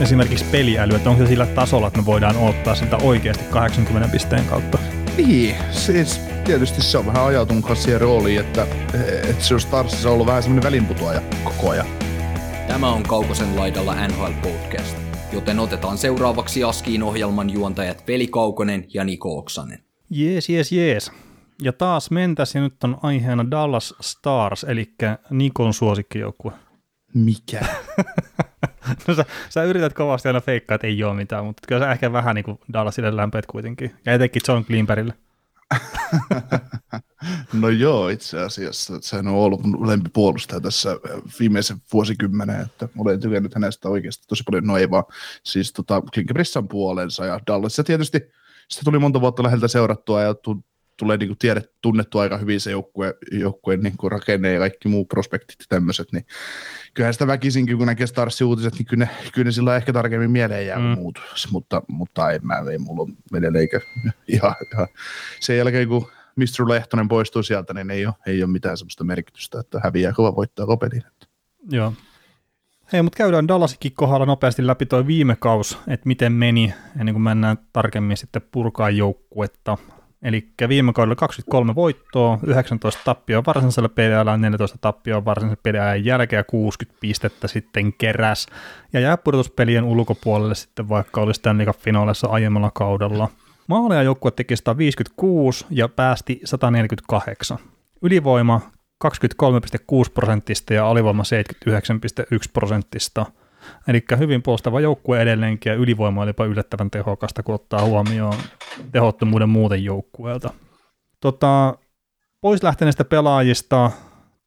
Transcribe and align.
Esimerkiksi 0.00 0.44
peliäly, 0.44 0.94
että 0.94 1.10
onko 1.10 1.22
se 1.22 1.28
sillä 1.28 1.46
tasolla, 1.46 1.86
että 1.86 2.00
me 2.00 2.06
voidaan 2.06 2.36
odottaa 2.36 2.74
sitä 2.74 2.96
oikeasti 2.96 3.44
80 3.44 4.08
pisteen 4.08 4.44
kautta. 4.44 4.78
Niin, 5.16 5.56
siis 5.70 6.20
tietysti 6.44 6.82
se 6.82 6.98
on 6.98 7.06
vähän 7.06 7.24
ajatunut 7.24 7.78
siihen 7.78 8.00
rooliin, 8.00 8.40
että, 8.40 8.66
että 9.28 9.44
se 9.44 9.54
on 9.54 9.60
Starsissa 9.60 10.10
ollut 10.10 10.26
vähän 10.26 10.42
semmoinen 10.42 10.64
välinputoaja 10.64 11.22
koko 11.44 11.70
ajan. 11.70 11.86
Tämä 12.68 12.92
on 12.92 13.02
Kaukosen 13.02 13.56
laidalla 13.56 14.08
NHL 14.08 14.32
Podcast, 14.42 14.96
joten 15.32 15.58
otetaan 15.58 15.98
seuraavaksi 15.98 16.64
Askiin 16.64 17.02
ohjelman 17.02 17.50
juontajat 17.50 18.08
Veli 18.08 18.26
Kaukonen 18.26 18.86
ja 18.94 19.04
Niko 19.04 19.38
Oksanen. 19.38 19.78
Jees, 20.10 20.48
jees, 20.48 20.72
jees. 20.72 21.12
Ja 21.62 21.72
taas 21.72 22.10
mentäs 22.10 22.54
ja 22.54 22.60
nyt 22.60 22.84
on 22.84 22.98
aiheena 23.02 23.50
Dallas 23.50 23.94
Stars, 24.00 24.64
eli 24.64 24.92
Nikon 25.30 25.74
suosikkijoukkue. 25.74 26.52
Mikä? 27.14 27.60
no 29.08 29.14
sä, 29.14 29.24
sä, 29.48 29.62
yrität 29.62 29.92
kovasti 29.92 30.28
aina 30.28 30.40
feikkaa, 30.40 30.74
että 30.74 30.86
ei 30.86 31.04
ole 31.04 31.14
mitään, 31.14 31.44
mutta 31.44 31.62
kyllä 31.68 31.80
sä 31.80 31.92
ehkä 31.92 32.12
vähän 32.12 32.34
niin 32.34 32.44
kuin 32.44 32.58
Dallasille 32.72 33.16
lämpeet 33.16 33.46
kuitenkin. 33.46 33.94
Ja 34.06 34.12
etenkin 34.12 34.42
John 34.48 34.64
Klimperille. 34.64 35.14
no 37.60 37.68
joo, 37.68 38.08
itse 38.08 38.40
asiassa. 38.40 38.94
Sehän 39.00 39.28
on 39.28 39.34
ollut 39.34 39.62
mun 39.62 39.88
lempipuolustaja 39.88 40.60
tässä 40.60 40.90
viimeisen 41.40 41.76
vuosikymmenen, 41.92 42.60
että 42.60 42.88
olen 42.98 43.20
tykännyt 43.20 43.54
hänestä 43.54 43.88
oikeasti 43.88 44.24
tosi 44.28 44.42
paljon. 44.42 44.66
No 44.66 44.76
ei 44.76 44.90
vaan, 44.90 45.04
siis 45.44 45.72
tota, 45.72 46.02
Klinkebrissan 46.14 46.68
puolensa 46.68 47.26
ja 47.26 47.40
Dallas. 47.46 47.78
Ja 47.78 47.84
tietysti 47.84 48.20
sitä 48.68 48.84
tuli 48.84 48.98
monta 48.98 49.20
vuotta 49.20 49.42
läheltä 49.42 49.68
seurattua 49.68 50.22
ja 50.22 50.34
tulee 50.96 51.16
niin 51.16 51.28
kuin 51.28 51.38
tiedet, 51.38 51.72
tunnettu 51.82 52.18
aika 52.18 52.38
hyvin 52.38 52.60
se 52.60 52.70
joukkue, 52.70 53.14
joukkueen 53.32 53.80
niin 53.80 53.96
kuin 53.96 54.12
rakenne 54.12 54.52
ja 54.52 54.58
kaikki 54.58 54.88
muu 54.88 55.04
prospektit 55.04 55.56
ja 55.60 55.66
tämmöiset, 55.68 56.12
niin 56.12 56.26
kyllähän 56.94 57.14
sitä 57.14 57.26
väkisinkin, 57.26 57.78
kun 57.78 57.86
näkee 57.86 58.06
Starsin 58.06 58.46
uutiset, 58.46 58.74
niin 58.74 58.86
kyllä 58.86 59.04
ne, 59.04 59.10
kyllä 59.32 59.44
ne 59.44 59.52
sillä 59.52 59.76
ehkä 59.76 59.92
tarkemmin 59.92 60.30
mieleen 60.30 60.66
jää 60.66 60.78
mm. 60.78 60.84
muut, 60.84 61.18
mutta, 61.50 61.82
mutta 61.88 62.30
ei, 62.30 62.38
mä, 62.38 62.54
ei 62.70 62.78
mulla 62.78 63.02
ole 63.02 63.58
eikä 63.58 63.80
ihan, 64.28 64.54
ihan, 64.72 64.88
sen 65.40 65.56
jälkeen, 65.56 65.88
kun 65.88 66.10
Mr. 66.36 66.68
Lehtonen 66.68 67.08
poistuu 67.08 67.42
sieltä, 67.42 67.74
niin 67.74 67.90
ei 67.90 68.06
ole, 68.06 68.14
ei 68.26 68.42
ole 68.42 68.50
mitään 68.50 68.76
semmoista 68.76 69.04
merkitystä, 69.04 69.60
että 69.60 69.80
häviää 69.84 70.12
kova 70.12 70.36
voittaa 70.36 70.66
kopelin. 70.66 71.02
Joo. 71.70 71.92
Hei, 72.92 73.02
mutta 73.02 73.16
käydään 73.16 73.48
Dallasikin 73.48 73.92
kohdalla 73.94 74.26
nopeasti 74.26 74.66
läpi 74.66 74.86
toi 74.86 75.06
viime 75.06 75.36
kaus, 75.36 75.78
että 75.88 76.06
miten 76.06 76.32
meni, 76.32 76.74
ennen 77.00 77.14
kuin 77.14 77.22
mennään 77.22 77.58
tarkemmin 77.72 78.16
sitten 78.16 78.42
purkaa 78.52 78.90
joukkuetta. 78.90 79.78
Eli 80.24 80.48
viime 80.68 80.92
kaudella 80.92 81.16
23 81.16 81.74
voittoa, 81.74 82.38
19 82.46 83.00
tappioa 83.04 83.42
varsinaisella 83.46 83.88
peliajalla, 83.88 84.36
14 84.36 84.78
tappioa 84.80 85.24
varsinaisella 85.24 85.60
peliajan 85.62 86.04
jälkeen 86.04 86.40
ja 86.40 86.44
60 86.44 87.00
pistettä 87.00 87.48
sitten 87.48 87.92
keräs. 87.92 88.46
Ja 88.92 89.00
jää 89.00 89.16
pudotuspelien 89.16 89.84
ulkopuolelle 89.84 90.54
sitten 90.54 90.88
vaikka 90.88 91.20
oli 91.20 91.34
Stanley 91.34 91.66
Cup-finaalissa 91.66 92.28
aiemmalla 92.28 92.70
kaudella. 92.74 93.28
Maaleja 93.66 94.02
joukkue 94.02 94.30
teki 94.30 94.56
156 94.56 95.66
ja 95.70 95.88
päästi 95.88 96.40
148. 96.44 97.58
Ylivoima 98.02 98.60
23,6 99.04 99.10
prosenttista 100.14 100.74
ja 100.74 100.90
alivoima 100.90 101.22
79,1 101.22 102.50
prosenttista– 102.52 103.26
Eli 103.88 104.04
hyvin 104.18 104.42
puolustava 104.42 104.80
joukkue 104.80 105.20
edelleenkin 105.22 105.70
ja 105.70 105.76
ylivoima 105.76 106.22
oli 106.22 106.30
jopa 106.30 106.44
yllättävän 106.44 106.90
tehokasta, 106.90 107.42
kun 107.42 107.54
ottaa 107.54 107.84
huomioon 107.84 108.34
tehottomuuden 108.92 109.48
muuten 109.48 109.84
joukkueelta. 109.84 110.50
Tota, 111.20 111.78
pois 112.40 112.62
lähteneistä 112.62 113.04
pelaajista 113.04 113.90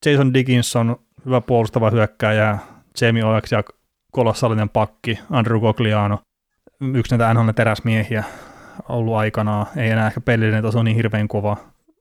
Jason 0.05 0.33
Dickinson, 0.33 0.99
hyvä 1.25 1.41
puolustava 1.41 1.89
hyökkääjä, 1.89 2.57
Jamie 3.01 3.25
Oaks 3.25 3.51
ja 3.51 3.63
kolossaalinen 4.11 4.69
pakki, 4.69 5.19
Andrew 5.29 5.59
Gogliano, 5.59 6.19
yksi 6.93 7.17
näitä 7.17 7.33
NHL 7.33 7.49
teräsmiehiä 7.55 8.23
ollut 8.89 9.15
aikanaan, 9.15 9.65
ei 9.75 9.89
enää 9.89 10.07
ehkä 10.07 10.21
pelillinen 10.21 10.63
taso 10.63 10.83
niin 10.83 10.95
hirveän 10.95 11.27
kova, 11.27 11.57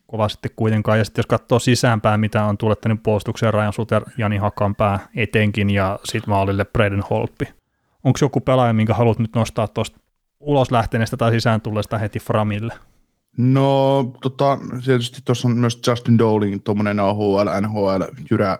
kova 0.06 0.28
sitten 0.28 0.50
kuitenkaan. 0.56 0.98
Ja 0.98 1.04
sitten 1.04 1.22
jos 1.22 1.26
katsoo 1.26 1.58
sisäänpäin, 1.58 2.20
mitä 2.20 2.44
on 2.44 2.58
tulettanut 2.58 3.02
puolustukseen 3.02 3.54
Ryan 3.54 3.72
Suter, 3.72 4.02
Jani 4.18 4.36
Hakanpää 4.36 5.08
etenkin 5.16 5.70
ja 5.70 5.98
sitten 6.04 6.30
maalille 6.30 6.64
Braden 6.64 7.02
Holppi. 7.10 7.44
Onko 8.04 8.18
joku 8.22 8.40
pelaaja, 8.40 8.72
minkä 8.72 8.94
haluat 8.94 9.18
nyt 9.18 9.34
nostaa 9.34 9.68
tuosta 9.68 10.00
ulos 10.40 10.70
lähteneestä 10.70 11.16
tai 11.16 11.30
sisään 11.30 11.60
tulleesta 11.60 11.98
heti 11.98 12.18
Framille? 12.18 12.74
No, 13.38 14.04
tota, 14.22 14.58
tietysti 14.84 15.20
tuossa 15.24 15.48
on 15.48 15.56
myös 15.56 15.80
Justin 15.86 16.18
Dowling, 16.18 16.60
tuommoinen 16.64 17.00
AHL, 17.00 17.48
NHL, 17.60 18.02
jyrä, 18.30 18.58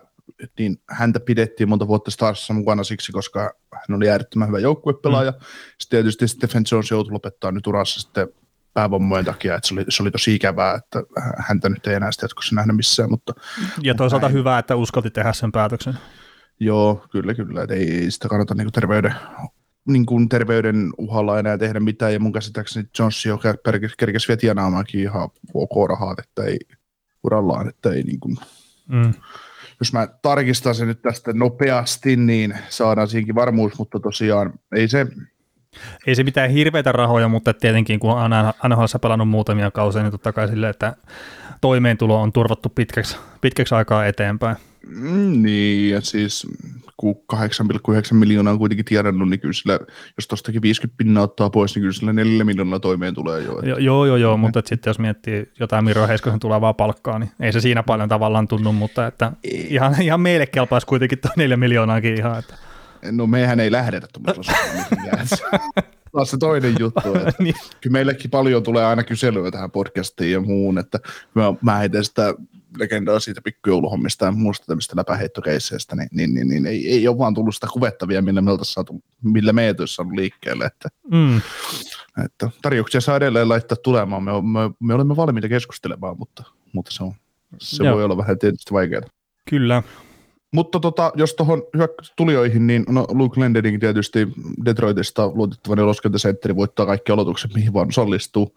niin 0.59 0.81
häntä 0.89 1.19
pidettiin 1.19 1.69
monta 1.69 1.87
vuotta 1.87 2.11
Starsissa 2.11 2.53
mukana 2.53 2.83
siksi, 2.83 3.11
koska 3.11 3.53
hän 3.73 3.97
oli 3.97 4.09
äärettömän 4.09 4.47
hyvä 4.47 4.59
joukkuepelaaja. 4.59 5.31
Mm. 5.31 5.37
Sitten 5.79 5.97
tietysti 5.97 6.27
Stephen 6.27 6.63
Jones 6.71 6.91
joutui 6.91 7.11
lopettaa 7.11 7.51
nyt 7.51 7.67
urassa 7.67 7.99
sitten 7.99 8.27
päävammojen 8.77 9.25
takia, 9.25 9.55
että 9.55 9.67
se 9.67 9.73
oli, 9.73 9.85
se 9.89 10.03
oli 10.03 10.11
tosi 10.11 10.35
ikävää, 10.35 10.75
että 10.75 11.03
häntä 11.37 11.69
nyt 11.69 11.87
ei 11.87 11.95
enää 11.95 12.11
sitä 12.11 12.23
jatkossa 12.23 12.55
nähdä 12.55 12.73
missään. 12.73 13.09
Mutta, 13.09 13.33
ja 13.81 13.95
toisaalta 13.95 14.27
näin. 14.27 14.33
hyvä, 14.33 14.59
että 14.59 14.75
uskalti 14.75 15.11
tehdä 15.11 15.33
sen 15.33 15.51
päätöksen. 15.51 15.93
Joo, 16.59 17.05
kyllä, 17.11 17.33
kyllä. 17.33 17.63
Että 17.63 17.75
ei 17.75 18.11
sitä 18.11 18.29
kannata 18.29 18.55
niin 18.55 18.71
terveyden, 18.71 19.15
niin 19.87 20.05
kuin 20.05 20.29
terveyden 20.29 20.89
uhalla 20.97 21.39
enää 21.39 21.57
tehdä 21.57 21.79
mitään, 21.79 22.13
ja 22.13 22.19
mun 22.19 22.33
käsittääkseni 22.33 22.89
Jones 22.99 23.25
jo 23.25 23.39
kerkesi 23.97 24.27
vielä 24.27 24.39
tienaamaankin 24.39 25.01
ihan 25.01 25.29
ok 25.53 25.89
rahaa, 25.89 26.15
että 26.19 26.43
ei 26.43 26.57
urallaan, 27.23 27.69
että 27.69 27.91
ei 27.91 28.03
niin 28.03 28.19
kuin, 28.19 28.37
mm. 28.87 29.13
jos 29.79 29.93
mä 29.93 30.07
tarkistan 30.21 30.75
sen 30.75 30.87
nyt 30.87 31.01
tästä 31.01 31.33
nopeasti, 31.33 32.15
niin 32.15 32.57
saadaan 32.69 33.07
siinkin 33.07 33.35
varmuus, 33.35 33.77
mutta 33.77 33.99
tosiaan 33.99 34.53
ei 34.75 34.87
se, 34.87 35.07
ei 36.07 36.15
se 36.15 36.23
mitään 36.23 36.49
hirveitä 36.49 36.91
rahoja, 36.91 37.27
mutta 37.27 37.53
tietenkin 37.53 37.99
kun 37.99 38.11
on 38.11 38.31
NHL 38.69 38.83
pelannut 39.01 39.29
muutamia 39.29 39.71
kausia, 39.71 40.01
niin 40.01 40.11
totta 40.11 40.33
kai 40.33 40.47
sille, 40.47 40.69
että 40.69 40.95
toimeentulo 41.61 42.21
on 42.21 42.33
turvattu 42.33 42.69
pitkäksi, 42.69 43.17
pitkäksi 43.41 43.75
aikaa 43.75 44.05
eteenpäin. 44.05 44.57
Mm, 44.87 45.43
niin, 45.43 45.89
ja 45.89 46.01
siis 46.01 46.47
kun 46.97 47.15
8,9 47.33 48.13
miljoonaa 48.13 48.53
on 48.53 48.59
kuitenkin 48.59 48.85
tiedannut, 48.85 49.29
niin 49.29 49.39
kyllä 49.39 49.53
sillä, 49.53 49.79
jos 50.17 50.27
tuostakin 50.27 50.61
50 50.61 50.97
pinnaa 50.97 51.23
ottaa 51.23 51.49
pois, 51.49 51.75
niin 51.75 51.81
kyllä 51.81 51.93
sillä 51.93 52.13
4 52.13 52.43
miljoonaa 52.43 52.79
toimeen 52.79 53.13
tulee 53.13 53.41
jo. 53.41 53.51
Että... 53.51 53.81
Joo, 53.81 54.05
joo, 54.05 54.15
joo, 54.15 54.37
mutta 54.37 54.61
sitten 54.65 54.89
jos 54.89 54.99
miettii 54.99 55.51
jotain 55.59 55.85
Miro 55.85 56.07
Heiskosen 56.07 56.39
tulevaa 56.39 56.73
palkkaa, 56.73 57.19
niin 57.19 57.31
ei 57.39 57.53
se 57.53 57.61
siinä 57.61 57.83
paljon 57.83 58.09
tavallaan 58.09 58.47
tunnu, 58.47 58.73
mutta 58.73 59.07
että 59.07 59.31
ihan, 59.43 60.01
ihan 60.01 60.21
meille 60.21 60.45
kelpaisi 60.45 60.87
kuitenkin 60.87 61.19
tuo 61.19 61.31
4 61.35 61.57
miljoonaakin 61.57 62.17
ihan, 62.17 62.39
että 62.39 62.55
No 63.11 63.27
mehän 63.27 63.59
ei 63.59 63.71
lähdetä 63.71 64.07
tuommoisella 64.13 64.57
Taas 66.11 66.31
se 66.31 66.37
toinen 66.37 66.75
juttu. 66.79 67.15
Että 67.15 67.33
niin. 67.43 67.55
Kyllä 67.81 67.93
meillekin 67.93 68.31
paljon 68.31 68.63
tulee 68.63 68.85
aina 68.85 69.03
kyselyä 69.03 69.51
tähän 69.51 69.71
podcastiin 69.71 70.31
ja 70.31 70.41
muun, 70.41 70.77
että 70.77 70.99
mä, 71.35 71.53
mä 71.61 71.77
heitän 71.77 72.05
sitä 72.05 72.33
legendaa 72.77 73.19
siitä 73.19 73.41
pikkujouluhommista 73.41 74.25
ja 74.25 74.31
muusta 74.31 74.65
tämmöistä 74.65 74.95
läpäheittokeisseistä, 74.95 75.95
niin, 75.95 76.09
niin, 76.11 76.33
niin, 76.33 76.47
niin 76.47 76.65
ei, 76.65 76.91
ei 76.91 77.07
ole 77.07 77.17
vaan 77.17 77.33
tullut 77.33 77.55
sitä 77.55 77.67
kuvettavia, 77.73 78.21
millä 78.21 78.41
me 78.41 78.51
oltaisiin 78.51 78.73
saatu, 78.73 79.03
millä 79.23 79.53
me 79.53 79.67
ei 79.67 79.73
saanut 79.85 80.13
liikkeelle. 80.13 80.65
Että, 80.65 80.89
mm. 81.11 81.37
että 82.25 82.49
tarjouksia 82.61 83.01
saa 83.01 83.17
edelleen 83.17 83.49
laittaa 83.49 83.77
tulemaan. 83.83 84.23
Me, 84.23 84.31
me, 84.31 84.75
me 84.79 84.93
olemme 84.93 85.15
valmiita 85.15 85.49
keskustelemaan, 85.49 86.17
mutta, 86.19 86.43
mutta 86.73 86.91
se, 86.91 87.03
on, 87.03 87.13
se 87.57 87.83
voi 87.83 88.03
olla 88.03 88.17
vähän 88.17 88.39
tietysti 88.39 88.73
vaikeaa. 88.73 89.01
Kyllä, 89.49 89.83
mutta 90.51 90.79
tota, 90.79 91.11
jos 91.15 91.33
tuohon 91.33 91.63
tulijoihin, 92.15 92.67
niin 92.67 92.85
no 92.89 93.07
Luke 93.09 93.35
Glendening 93.35 93.79
tietysti 93.79 94.27
Detroitista 94.65 95.27
luotettava 95.27 95.75
neloskentäsentteri 95.75 96.55
voittaa 96.55 96.85
kaikki 96.85 97.11
aloitukset, 97.11 97.53
mihin 97.53 97.73
vaan 97.73 97.87
osallistuu. 97.87 98.55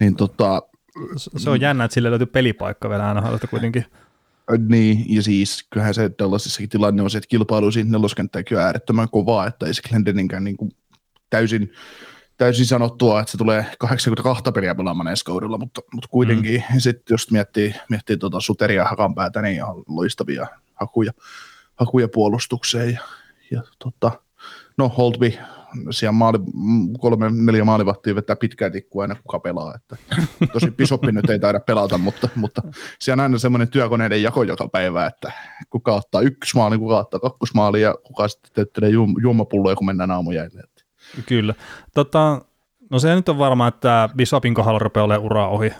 Niin 0.00 0.16
tota, 0.16 0.62
se 1.16 1.50
on 1.50 1.60
jännä, 1.60 1.84
että 1.84 1.94
sille 1.94 2.10
löytyy 2.10 2.26
pelipaikka 2.26 2.90
vielä 2.90 3.08
aina 3.08 3.38
kuitenkin. 3.50 3.84
Niin, 4.68 5.04
ja 5.08 5.22
siis 5.22 5.66
kyllähän 5.70 5.94
se 5.94 6.10
Dallasissakin 6.18 6.68
tilanne 6.68 7.02
on 7.02 7.10
se, 7.10 7.18
että 7.18 7.28
kilpailu 7.28 7.70
siitä 7.70 7.90
neloskenttäänkin 7.90 8.58
on 8.58 8.64
äärettömän 8.64 9.08
kovaa, 9.10 9.46
että 9.46 9.66
ei 9.66 9.74
se 9.74 9.82
Glendeninkään 9.88 10.44
niin 10.44 10.56
kuin 10.56 10.70
täysin, 11.30 11.72
täysin 12.36 12.66
sanottua, 12.66 13.20
että 13.20 13.32
se 13.32 13.38
tulee 13.38 13.66
82 13.78 14.42
peliä 14.52 14.74
pelaamaan 14.74 15.08
ensi 15.08 15.24
kaudella, 15.24 15.58
mutta, 15.58 15.80
mutta 15.92 16.08
kuitenkin 16.08 16.64
mm. 16.72 16.80
sitten 16.80 17.14
jos 17.14 17.30
miettii, 17.30 17.74
miettii 17.88 18.16
tuota 18.16 18.40
Suteria 18.40 18.82
ja 18.82 18.88
Hakanpäätä, 18.88 19.42
niin 19.42 19.54
ihan 19.54 19.76
loistavia 19.88 20.46
hakuja, 20.80 21.12
hakuja 21.76 22.08
puolustukseen. 22.08 22.92
Ja, 22.92 23.00
ja 23.50 23.62
tota, 23.78 24.10
no 24.78 24.88
Holtby, 24.88 25.32
siellä 25.90 26.12
maali, 26.12 26.38
kolme, 26.98 27.30
neljä 27.30 27.64
maalivahtia 27.64 28.14
vetää 28.14 28.36
pitkää 28.36 28.70
tikkua 28.70 29.02
aina 29.02 29.14
kuka 29.14 29.38
pelaa. 29.38 29.74
Että, 29.74 29.96
tosi 30.52 30.70
Bisoppi 30.70 31.12
nyt 31.12 31.30
ei 31.30 31.38
taida 31.38 31.60
pelata, 31.60 31.98
mutta, 31.98 32.28
mutta 32.34 32.62
siellä 32.98 33.20
on 33.20 33.24
aina 33.24 33.38
semmoinen 33.38 33.68
työkoneiden 33.68 34.22
jako 34.22 34.42
joka 34.42 34.68
päivä, 34.68 35.06
että 35.06 35.32
kuka 35.70 35.94
ottaa 35.94 36.20
yksi 36.20 36.56
maali, 36.56 36.78
kuka 36.78 36.98
ottaa 36.98 37.20
kakkosmaali 37.20 37.82
ja 37.82 37.94
kuka 38.02 38.28
sitten 38.28 38.50
teettelee 38.54 38.90
juom, 38.90 39.14
juomapulloja, 39.22 39.76
kun 39.76 39.86
mennään 39.86 40.10
aamujäille. 40.10 40.62
Kyllä. 41.26 41.54
Tota, 41.94 42.40
no 42.90 42.98
se 42.98 43.14
nyt 43.14 43.28
on 43.28 43.38
varmaa, 43.38 43.68
että 43.68 44.08
Bisopin 44.16 44.54
kohdalla 44.54 44.78
rupeaa 44.78 45.04
olemaan 45.04 45.24
ura 45.24 45.48
ohi. 45.48 45.72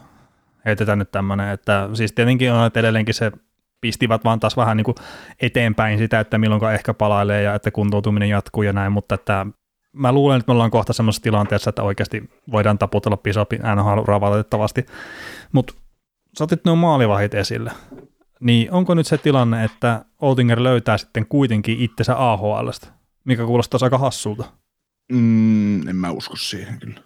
Heitetään 0.65 0.99
nyt 0.99 1.11
tämmöinen, 1.11 1.51
että 1.51 1.89
siis 1.95 2.13
tietenkin 2.13 2.53
on, 2.53 2.71
edelleenkin 2.75 3.15
se 3.15 3.33
pistivät 3.81 4.25
vaan 4.25 4.41
taas 4.41 4.57
vähän 4.57 4.77
niin 4.77 4.85
kuin 4.85 4.95
eteenpäin 5.43 5.99
sitä, 5.99 6.21
että 6.21 6.39
milloin 6.39 6.75
ehkä 6.75 6.95
palailee 6.95 7.43
ja 7.43 7.55
että 7.55 7.71
kuntoutuminen 7.71 8.29
jatkuu 8.29 8.63
ja 8.63 8.73
näin, 8.73 8.93
mutta 8.93 9.15
että 9.15 9.47
mä 9.93 10.13
luulen, 10.13 10.39
että 10.39 10.51
me 10.51 10.53
ollaan 10.53 10.71
kohta 10.71 10.93
semmoisessa 10.93 11.23
tilanteessa, 11.23 11.71
että 11.71 11.83
oikeasti 11.83 12.31
voidaan 12.53 12.79
taputella 12.79 13.17
Pisopin 13.17 13.61
NHL 13.77 14.21
valitettavasti. 14.21 14.87
Mutta 15.53 15.75
sä 16.39 16.45
otit 16.45 16.65
nuo 16.65 16.77
maalivahit 16.77 17.35
esille. 17.35 17.73
Niin 18.41 18.73
onko 18.73 18.95
nyt 18.95 19.07
se 19.07 19.19
tilanne, 19.19 19.65
että 19.65 20.05
Oltinger 20.21 20.63
löytää 20.63 20.99
sitten 20.99 21.27
kuitenkin 21.27 21.81
itsensä 21.81 22.33
AHLstä, 22.33 22.87
mikä 23.25 23.45
kuulostaa 23.45 23.81
aika 23.83 23.99
hassulta? 23.99 24.45
Mm, 25.13 25.89
en 25.89 25.97
mä 25.97 26.11
usko 26.11 26.37
siihen 26.37 26.79
kyllä. 26.81 27.01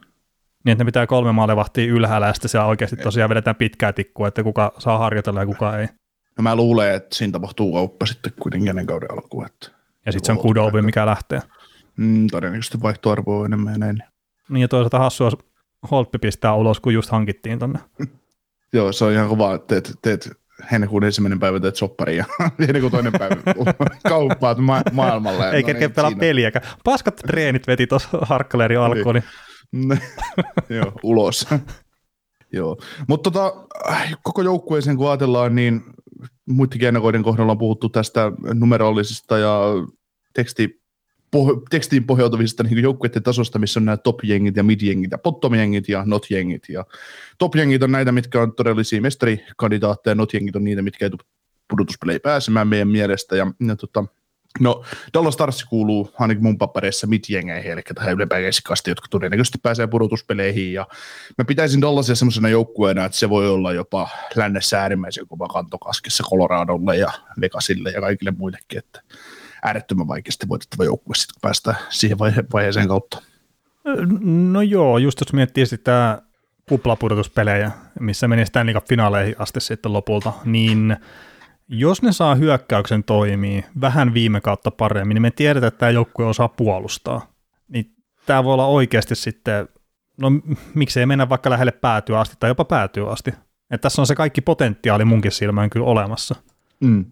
Niin, 0.65 0.73
että 0.73 0.85
ne 0.85 0.89
pitää 0.89 1.07
kolme 1.07 1.33
maalivahtia 1.33 1.93
ylhäällä 1.93 2.27
ja 2.27 2.33
sitten 2.33 2.49
siellä 2.49 2.67
oikeasti 2.67 2.97
tosiaan 2.97 3.31
vedetään 3.31 3.57
pitkää 3.57 3.93
tikkua, 3.93 4.29
että 4.29 4.43
kuka 4.43 4.73
saa 4.79 4.99
harjoitella 4.99 5.41
ja 5.41 5.47
kuka 5.47 5.79
ei. 5.79 5.89
No 6.39 6.43
mä 6.43 6.57
luulen, 6.57 6.95
että 6.95 7.17
siinä 7.17 7.33
tapahtuu 7.33 7.73
kauppa 7.73 8.07
sitten 8.07 8.33
kuitenkin 8.41 8.69
ennen 8.71 8.87
kauden 8.87 9.13
alkuun. 9.13 9.47
Että 9.47 9.69
ja 10.07 10.13
sitten 10.13 10.27
se 10.27 10.33
on 10.33 10.39
Kudovi, 10.39 10.83
mikä 10.83 11.07
lähtee. 11.07 11.41
Mm, 11.97 12.27
todennäköisesti 12.31 12.83
vaihtoarvo 12.83 13.41
on 13.41 13.47
enemmän 13.47 13.73
ja 13.73 13.79
näin. 13.79 14.03
Niin 14.49 14.63
ja 14.63 14.69
toisaalta 14.69 14.99
hassua 14.99 15.31
Holppi 15.91 16.19
pistää 16.19 16.55
ulos, 16.55 16.81
kun 16.81 16.95
just 16.95 17.11
hankittiin 17.11 17.59
tonne. 17.59 17.79
Joo, 18.73 18.93
se 18.93 19.05
on 19.05 19.13
ihan 19.13 19.29
kova, 19.29 19.55
että 19.55 19.67
teet, 19.67 19.99
teet 20.03 20.31
heinäkuun 20.73 21.05
ensimmäinen 21.05 21.41
päivä 21.41 21.61
teet 21.61 21.77
soppari 21.77 22.17
ja 22.17 22.25
heinäkuun 22.67 22.93
toinen 22.93 23.13
päivä 23.13 23.37
kauppaat 24.09 24.59
ma- 24.59 24.83
maailmalle. 24.93 25.51
Ei 25.51 25.63
no 25.63 25.67
kerkeä 25.67 25.89
niin, 25.89 25.95
pelaa 25.95 26.13
peliäkään. 26.19 26.67
Paskat 26.85 27.17
treenit 27.17 27.67
veti 27.67 27.87
tuossa 27.87 28.09
harkkaleeri 28.23 28.77
alkuun. 28.77 29.23
Niin. 29.73 30.01
Joo, 30.69 30.93
ulos. 31.03 31.49
Joo, 32.53 32.77
mutta 33.09 33.31
tota, 33.31 33.67
koko 34.23 34.43
joukkueeseen 34.43 34.97
kun 34.97 35.09
ajatellaan, 35.09 35.55
niin 35.55 35.83
muidenkin 36.49 36.89
ennakoiden 36.89 37.23
kohdalla 37.23 37.53
on 37.53 37.59
puhuttu 37.59 37.89
tästä 37.89 38.33
numerollisesta 38.55 39.39
ja 39.39 39.61
teksti, 40.35 40.83
poh- 41.37 41.63
tekstiin 41.71 42.05
pohjautuvista 42.05 42.63
niin 42.63 42.83
joukkueiden 42.83 43.23
tasosta, 43.23 43.59
missä 43.59 43.81
on 43.81 43.85
nämä 43.85 43.97
top-jengit 43.97 44.57
ja 44.57 44.63
mid-jengit 44.63 45.11
ja 45.11 45.19
bottom-jengit 45.19 45.89
ja 45.89 46.03
not-jengit. 46.07 46.69
Ja 46.69 46.85
top-jengit 47.39 47.83
on 47.83 47.93
näitä, 47.93 48.13
mitkä 48.13 48.43
on 48.43 48.55
todellisia 48.55 49.01
mestarikandidaatteja, 49.01 50.15
not-jengit 50.15 50.57
on 50.57 50.65
niitä, 50.65 50.83
mitkä 50.83 51.07
ei 51.07 51.11
tule 51.11 51.25
pudotuspeleihin 51.69 52.21
pääsemään 52.21 52.69
meidän 52.69 52.89
mielestä. 52.89 53.37
Ja, 53.37 53.47
ja 53.67 53.77
tota, 53.77 54.05
No, 54.61 54.85
Dallas 55.15 55.35
Stars 55.35 55.65
kuuluu 55.65 56.11
ainakin 56.19 56.43
mun 56.43 56.59
papereissa 56.59 57.07
mid-jengeihin, 57.07 57.71
eli 57.71 57.83
tähän 57.95 58.15
ylempään 58.15 58.43
keskikasti, 58.43 58.91
jotka 58.91 59.07
todennäköisesti 59.11 59.59
pääsee 59.63 59.87
pudotuspeleihin. 59.87 60.73
Ja 60.73 60.87
mä 61.39 61.45
pitäisin 61.45 61.81
Dallasia 61.81 62.15
semmoisena 62.15 62.49
joukkueena, 62.49 63.05
että 63.05 63.19
se 63.19 63.31
voi 63.31 63.49
olla 63.49 63.73
jopa 63.73 64.09
lännessä 64.35 64.81
äärimmäisen 64.81 65.27
kova 65.29 65.49
kantokaskessa 65.49 66.25
Coloradolle 66.31 66.97
ja 66.97 67.13
Vegasille 67.41 67.91
ja 67.91 68.01
kaikille 68.01 68.31
muillekin, 68.31 68.79
että 68.79 69.03
äärettömän 69.63 70.09
vaikeasti 70.09 70.49
voitettava 70.49 70.85
joukkue 70.85 71.15
sitten, 71.15 71.35
kun 71.35 71.49
päästään 71.49 71.77
siihen 71.89 72.19
vaihe- 72.19 72.45
vaiheeseen 72.53 72.89
kautta. 72.89 73.23
No 74.25 74.63
joo, 74.63 74.99
just 74.99 75.21
jos 75.21 75.33
miettii 75.33 75.67
sitä 75.67 76.23
kuplapudotuspelejä, 76.69 77.71
missä 78.01 78.29
meni 78.29 78.47
Stanley 78.47 78.75
Cup-finaaleihin 78.75 79.37
asti 79.39 79.61
sitten 79.61 79.93
lopulta, 79.93 80.33
niin– 80.45 80.97
jos 81.69 82.03
ne 82.03 82.13
saa 82.13 82.35
hyökkäyksen 82.35 83.05
toimii 83.05 83.65
vähän 83.81 84.15
viime 84.15 84.41
kautta 84.41 84.71
paremmin, 84.71 85.15
niin 85.15 85.23
me 85.23 85.31
tiedetään, 85.31 85.69
että 85.69 85.79
tämä 85.79 85.91
joukkue 85.91 86.27
osaa 86.27 86.49
puolustaa. 86.49 87.33
Niin 87.69 87.95
tämä 88.27 88.45
voi 88.45 88.53
olla 88.55 88.67
oikeasti 88.67 89.15
sitten, 89.15 89.69
no 90.21 90.31
miksei 90.75 91.07
mennä 91.07 91.29
vaikka 91.29 91.51
lähelle 91.51 91.73
päätyä 91.73 92.21
asti 92.21 92.37
tai 92.41 92.51
jopa 92.51 92.65
päätyä 92.65 93.11
asti. 93.11 93.31
Että 93.71 93.83
tässä 93.83 94.03
on 94.03 94.07
se 94.07 94.15
kaikki 94.15 94.41
potentiaali 94.41 95.05
munkin 95.05 95.33
silmään 95.33 95.71
kyllä 95.71 95.87
olemassa. 95.87 96.35
Mm. 96.81 97.05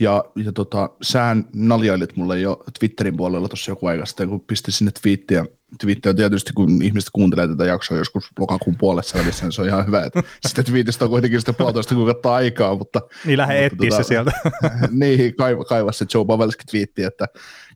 Ja, 0.00 0.24
ja 0.44 0.52
tota, 0.52 0.90
sään 1.02 1.44
naljailit 1.54 2.16
mulle 2.16 2.40
jo 2.40 2.64
Twitterin 2.78 3.16
puolella 3.16 3.48
tuossa 3.48 3.70
joku 3.70 3.86
aika 3.86 4.06
sitten, 4.06 4.28
kun 4.28 4.40
pistin 4.40 4.74
sinne 4.74 4.92
twiittiä. 5.02 5.46
Twiittiä 5.80 6.14
tietysti, 6.14 6.52
kun 6.52 6.82
ihmiset 6.82 7.10
kuuntelee 7.12 7.48
tätä 7.48 7.64
jaksoa 7.64 7.96
joskus 7.96 8.30
lokakuun 8.38 8.76
puolessa 8.78 9.18
välissä, 9.18 9.44
niin 9.44 9.52
se 9.52 9.62
on 9.62 9.68
ihan 9.68 9.86
hyvä, 9.86 10.04
että 10.04 10.22
sitä 10.48 10.62
twiitistä 10.62 11.04
on 11.04 11.10
kuitenkin 11.10 11.40
sitä 11.40 11.52
puolitoista 11.52 11.94
kuukautta 11.94 12.34
aikaa, 12.34 12.74
mutta... 12.74 13.00
Niin 13.24 13.38
lähde 13.38 13.66
etsiä 13.66 13.90
tota, 13.90 14.02
se 14.02 14.06
sieltä. 14.06 14.32
niin, 14.90 15.36
kaiva, 15.36 15.64
kaiva 15.64 15.92
se 15.92 16.06
Joe 16.14 16.24
Pavelski 16.24 16.64
twiitti, 16.70 17.02
että 17.02 17.26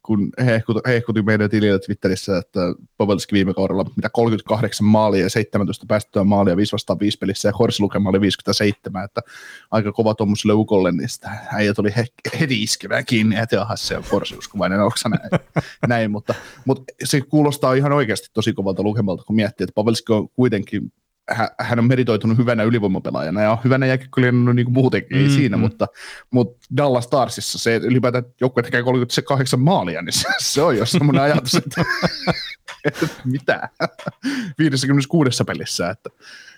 kun 0.02 0.31
hehkuti, 0.44 0.81
hehkuti 0.87 1.22
meidän 1.22 1.50
tilille 1.50 1.78
Twitterissä, 1.78 2.38
että 2.38 2.60
Pavelski 2.96 3.32
viime 3.32 3.54
kaudella 3.54 3.84
mitä 3.96 4.08
38 4.12 4.87
maalia 4.87 5.22
ja 5.22 5.31
17 5.31 5.84
päästettyä 5.88 6.25
maalia 6.25 6.56
5 6.56 6.72
vastaan 6.72 7.00
5 7.00 7.19
pelissä 7.19 7.49
ja 7.49 7.52
Horsilukema 7.58 8.10
oli 8.10 8.20
57, 8.20 9.04
että 9.04 9.20
aika 9.70 9.93
kova 9.93 10.14
tuommoiselle 10.14 10.52
ukolle, 10.52 10.93
niin 10.93 11.08
sitä 11.08 11.31
äijä 11.52 11.75
tuli 11.75 11.93
he, 11.96 12.06
heti 12.40 12.62
iskemään 12.62 13.04
kiinni, 13.04 13.37
että 13.37 13.56
jaha, 13.56 13.76
se 13.76 13.96
on 13.96 14.04
Horsiuskovainen, 14.12 14.81
onko 14.81 14.96
näin, 15.08 15.43
näin 15.88 16.10
mutta, 16.10 16.34
mutta, 16.64 16.93
se 17.04 17.20
kuulostaa 17.20 17.75
ihan 17.75 17.93
oikeasti 17.93 18.28
tosi 18.32 18.52
kovalta 18.52 18.82
lukemalta, 18.82 19.25
kun 19.25 19.37
miettii, 19.37 19.64
että 19.64 19.75
Pavelski 19.75 20.12
on 20.12 20.28
kuitenkin 20.28 20.93
hän 21.61 21.79
on 21.79 21.84
meritoitunut 21.84 22.38
hyvänä 22.38 22.62
ylivoimapelaajana 22.62 23.43
ja 23.43 23.58
hyvänä 23.64 23.87
jääkiekkoilijana 23.87 24.55
niin 24.55 24.67
kuin 24.67 24.75
muutenkin, 24.75 25.17
ei 25.17 25.29
mm, 25.29 25.34
siinä, 25.34 25.56
mm. 25.56 25.61
mutta, 25.61 25.88
mutta 26.31 26.67
Dallas 26.76 27.05
Starsissa 27.05 27.58
se 27.58 27.76
ylipäätään 27.76 28.25
joukkue 28.40 28.62
tekee 28.62 28.82
38 28.82 29.61
maalia, 29.61 30.02
niin 30.02 30.12
se, 30.12 30.29
se 30.38 30.62
on 30.62 30.76
jo 30.76 30.87
semmoinen 30.87 31.23
ajatus, 31.32 31.55
että, 31.55 31.84
että 32.84 33.08
mitä 33.25 33.69
56 34.58 35.44
pelissä, 35.44 35.90
että, 35.90 36.11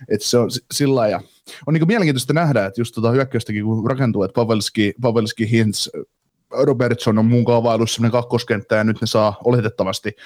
että 0.08 0.26
se 0.26 0.38
on 0.38 0.50
sillä 0.72 1.08
ja 1.08 1.20
on 1.66 1.74
niin 1.74 1.86
mielenkiintoista 1.86 2.32
nähdä, 2.32 2.66
että 2.66 2.80
just 2.80 2.94
tuota 2.94 3.10
hyökkäystäkin 3.10 3.64
kun 3.64 3.90
rakentuu, 3.90 4.22
että 4.22 4.34
Pavelski, 4.34 4.94
Pavelski 5.00 5.50
Hintz, 5.50 5.88
Robertson 6.50 7.18
on 7.18 7.24
muun 7.24 7.44
kaavailussa 7.44 7.94
semmoinen 7.94 8.12
kakkoskenttä 8.12 8.76
ja 8.76 8.84
nyt 8.84 9.00
ne 9.00 9.06
saa 9.06 9.38
oletettavasti 9.44 10.16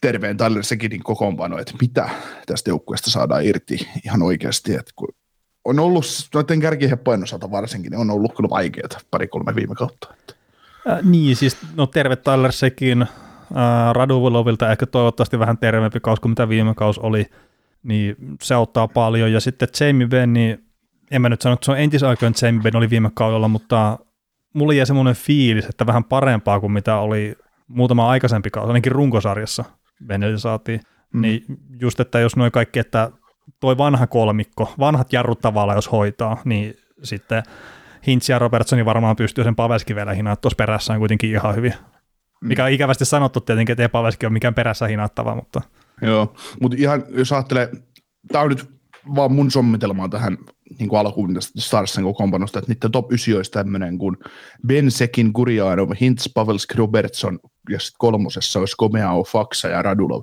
terveen 0.00 0.36
Tyler 0.36 0.64
Sekinin 0.64 1.02
kokoonpano, 1.02 1.58
että 1.58 1.72
mitä 1.80 2.08
tästä 2.46 2.70
joukkueesta 2.70 3.10
saadaan 3.10 3.44
irti 3.44 3.88
ihan 4.04 4.22
oikeasti, 4.22 4.74
että 4.74 4.92
kun 4.96 5.08
on 5.64 5.78
ollut 5.78 6.04
noiden 6.34 6.60
kärkiheppojen 6.60 7.22
osalta 7.22 7.50
varsinkin, 7.50 7.90
niin 7.90 8.00
on 8.00 8.10
ollut 8.10 8.36
kyllä 8.36 8.50
vaikeaa 8.50 8.88
pari-kolme 9.10 9.54
viime 9.54 9.74
kautta. 9.74 10.14
Äh, 10.90 10.98
niin, 11.02 11.36
siis 11.36 11.56
no 11.76 11.86
terve 11.86 12.16
Tyler 12.16 12.52
Sekin, 12.52 13.02
äh, 13.02 13.08
Raduvulovilta 13.92 14.72
ehkä 14.72 14.86
toivottavasti 14.86 15.38
vähän 15.38 15.58
terveempi 15.58 16.00
kaus 16.00 16.20
kuin 16.20 16.30
mitä 16.30 16.48
viime 16.48 16.74
kaus 16.74 16.98
oli, 16.98 17.26
niin 17.82 18.16
se 18.42 18.54
auttaa 18.54 18.88
paljon. 18.88 19.32
Ja 19.32 19.40
sitten 19.40 19.68
Jamie 19.80 20.06
Benn, 20.06 20.32
niin 20.32 20.64
en 21.10 21.22
mä 21.22 21.28
nyt 21.28 21.42
sano, 21.42 21.52
että 21.52 21.64
se 21.64 21.70
on 21.70 21.78
entisaikojen 21.78 22.34
Jamie 22.42 22.62
Benn 22.62 22.76
oli 22.76 22.90
viime 22.90 23.10
kaudella, 23.14 23.48
mutta 23.48 23.98
mulla 24.52 24.72
jäi 24.72 24.86
semmoinen 24.86 25.14
fiilis, 25.14 25.64
että 25.64 25.86
vähän 25.86 26.04
parempaa 26.04 26.60
kuin 26.60 26.72
mitä 26.72 26.96
oli 26.96 27.36
muutama 27.68 28.10
aikaisempi 28.10 28.50
kausi, 28.50 28.68
ainakin 28.68 28.92
runkosarjassa. 28.92 29.64
Veneltä 30.08 30.38
saatiin, 30.38 30.80
mm. 31.12 31.20
niin 31.20 31.44
just, 31.80 32.00
että 32.00 32.20
jos 32.20 32.36
noin 32.36 32.52
kaikki, 32.52 32.78
että 32.78 33.10
toi 33.60 33.78
vanha 33.78 34.06
kolmikko, 34.06 34.74
vanhat 34.78 35.12
jarrut 35.12 35.40
tavalla 35.40 35.74
jos 35.74 35.92
hoitaa, 35.92 36.42
niin 36.44 36.74
sitten 37.02 37.42
Hintz 38.06 38.28
ja 38.28 38.38
Robertsoni 38.38 38.84
varmaan 38.84 39.16
pystyy 39.16 39.44
sen 39.44 39.56
Pavelski 39.56 39.94
vielä 39.94 40.12
hinaa 40.12 40.36
tuossa 40.36 40.56
perässään 40.56 40.98
kuitenkin 40.98 41.30
ihan 41.30 41.56
hyvin. 41.56 41.74
Mm. 42.40 42.48
Mikä 42.48 42.64
on 42.64 42.70
ikävästi 42.70 43.04
sanottu 43.04 43.40
tietenkin, 43.40 43.72
että 43.72 43.82
ei 43.82 43.88
Pavelski 43.88 44.26
ole 44.26 44.32
mikään 44.32 44.54
perässä 44.54 44.86
hinattava, 44.86 45.34
mutta... 45.34 45.60
Joo, 46.02 46.34
mutta 46.62 46.76
ihan 46.80 47.04
jos 47.08 47.32
ajattelee, 47.32 47.70
tämä 48.32 48.44
on 48.44 48.50
nyt 48.50 48.70
vaan 49.14 49.32
mun 49.32 49.50
sommitelmaa 49.50 50.08
tähän 50.08 50.38
niin 50.78 50.88
kuin 50.88 51.00
alkuun 51.00 51.34
tästä 51.34 51.60
Starsen 51.60 52.04
kokoonpanosta, 52.04 52.58
että 52.58 52.72
niiden 52.72 52.90
top 52.90 53.12
9 53.12 53.36
olisi 53.36 53.50
tämmöinen 53.50 53.98
kuin 53.98 54.16
Ben 54.66 54.90
Sekin, 54.90 55.30
Gurianov, 55.34 55.90
Hintz, 56.00 56.26
Pavelsk, 56.34 56.74
Robertson 56.74 57.38
ja 57.68 57.80
sitten 57.80 57.98
kolmosessa 57.98 58.58
olisi 58.58 58.74
Komeao, 58.76 59.24
Faksa 59.24 59.68
ja 59.68 59.82
Radulov. 59.82 60.22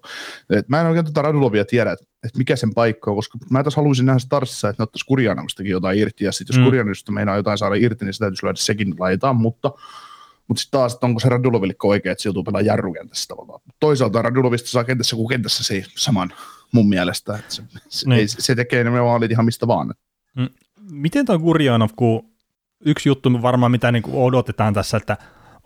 Et 0.49 0.69
mä 0.69 0.81
en 0.81 0.87
oikein 0.87 1.05
tuota 1.05 1.21
Radulovia 1.21 1.65
tiedä, 1.65 1.91
että 1.91 2.05
et 2.23 2.37
mikä 2.37 2.55
sen 2.55 2.73
paikka 2.73 3.11
on, 3.11 3.17
koska 3.17 3.37
mä 3.49 3.63
taas 3.63 3.75
haluaisin 3.75 4.05
nähdä 4.05 4.19
Starsissa, 4.19 4.69
että 4.69 4.81
ne 4.81 4.83
ottaisi 4.83 5.05
Gurianovistakin 5.05 5.71
jotain 5.71 5.99
irti, 5.99 6.25
ja 6.25 6.31
sitten 6.31 6.53
jos 6.53 6.59
mm. 6.59 6.65
Gurianovista 6.65 7.11
meinaa 7.11 7.35
jotain 7.35 7.57
saada 7.57 7.75
irti, 7.75 8.05
niin 8.05 8.13
sitä 8.13 8.23
täytyisi 8.23 8.45
lyödä 8.45 8.57
sekin 8.57 8.95
laitaan, 8.99 9.35
mutta 9.35 9.71
mutta 10.47 10.61
sitten 10.61 10.79
taas, 10.79 10.93
että 10.93 11.05
onko 11.05 11.19
se 11.19 11.29
Radulovillikko 11.29 11.87
oikein, 11.87 12.11
että 12.11 12.21
se 12.21 12.29
joutuu 12.29 12.43
pelaamaan 12.43 12.65
jarrukentässä 12.65 13.27
tavallaan. 13.27 13.61
Toisaalta 13.79 14.21
Radulovista 14.21 14.69
saa 14.69 14.83
kentässä 14.83 15.15
kuin 15.15 15.27
kentässä 15.27 15.63
se 15.63 15.83
saman 15.95 16.33
mun 16.71 16.89
mielestä. 16.89 17.35
Että 17.35 17.55
se, 17.55 17.63
se, 17.89 18.09
niin. 18.09 18.19
ei, 18.19 18.27
se 18.27 18.55
tekee 18.55 18.83
ne 18.83 18.89
maalit 18.89 19.31
ihan 19.31 19.45
mistä 19.45 19.67
vaan. 19.67 19.93
Mm. 20.35 20.49
Miten 20.91 21.25
tuo 21.25 21.39
Gurjanov, 21.39 21.89
kun 21.95 22.29
yksi 22.85 23.09
juttu 23.09 23.41
varmaan 23.41 23.71
mitä 23.71 23.91
niin 23.91 24.03
kuin 24.03 24.15
odotetaan 24.23 24.73
tässä, 24.73 24.97
että 24.97 25.17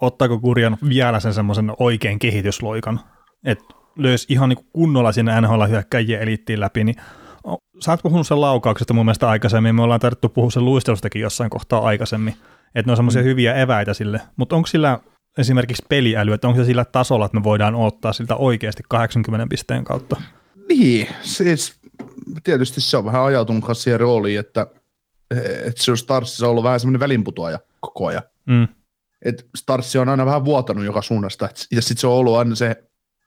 ottaako 0.01 0.39
Gurjanov 0.39 0.79
vielä 0.89 1.19
sen 1.19 1.33
semmoisen 1.33 1.71
oikein 1.79 2.19
kehitysloikan, 2.19 2.99
että 3.45 3.65
löysi 3.95 4.25
ihan 4.29 4.49
niin 4.49 4.65
kunnolla 4.73 5.11
sinne 5.11 5.41
NHL 5.41 5.63
hyökkäjien 5.69 6.21
eliittiin 6.21 6.59
läpi, 6.59 6.83
niin 6.83 6.95
sä 7.79 7.91
oot 7.91 8.03
puhunut 8.03 8.27
sen 8.27 8.41
laukauksesta 8.41 8.93
mun 8.93 9.05
mielestä 9.05 9.29
aikaisemmin, 9.29 9.75
me 9.75 9.81
ollaan 9.81 9.99
tarvittu 9.99 10.29
puhua 10.29 10.51
sen 10.51 10.65
luistelustakin 10.65 11.21
jossain 11.21 11.49
kohtaa 11.49 11.79
aikaisemmin, 11.79 12.33
että 12.75 12.87
ne 12.87 12.91
on 12.91 12.95
semmoisia 12.95 13.21
mm. 13.21 13.25
hyviä 13.25 13.55
eväitä 13.55 13.93
sille, 13.93 14.21
mutta 14.35 14.55
onko 14.55 14.67
sillä 14.67 14.99
esimerkiksi 15.37 15.85
peliäly, 15.89 16.33
että 16.33 16.47
onko 16.47 16.59
se 16.59 16.65
sillä 16.65 16.85
tasolla, 16.85 17.25
että 17.25 17.37
me 17.37 17.43
voidaan 17.43 17.75
ottaa 17.75 18.13
siltä 18.13 18.35
oikeasti 18.35 18.83
80 18.89 19.47
pisteen 19.49 19.83
kautta? 19.83 20.21
Niin, 20.69 21.07
siis 21.21 21.78
tietysti 22.43 22.81
se 22.81 22.97
on 22.97 23.05
vähän 23.05 23.23
ajautunut 23.23 23.63
siihen 23.73 23.99
rooliin, 23.99 24.39
että, 24.39 24.67
että 25.65 25.83
se 25.83 25.91
on 25.91 25.97
Starsissa 25.97 26.47
ollut 26.47 26.63
vähän 26.63 26.79
semmoinen 26.79 26.99
välinputoaja 26.99 27.59
koko 27.79 28.07
ajan. 28.07 28.23
Mm. 28.45 28.67
Et 29.25 29.47
Starsi 29.55 29.97
on 29.97 30.09
aina 30.09 30.25
vähän 30.25 30.45
vuotanut 30.45 30.85
joka 30.85 31.01
suunnasta, 31.01 31.49
et, 31.49 31.67
ja 31.71 31.81
sitten 31.81 32.01
se 32.01 32.07
on 32.07 32.13
ollut 32.13 32.37
aina 32.37 32.55
se, 32.55 32.83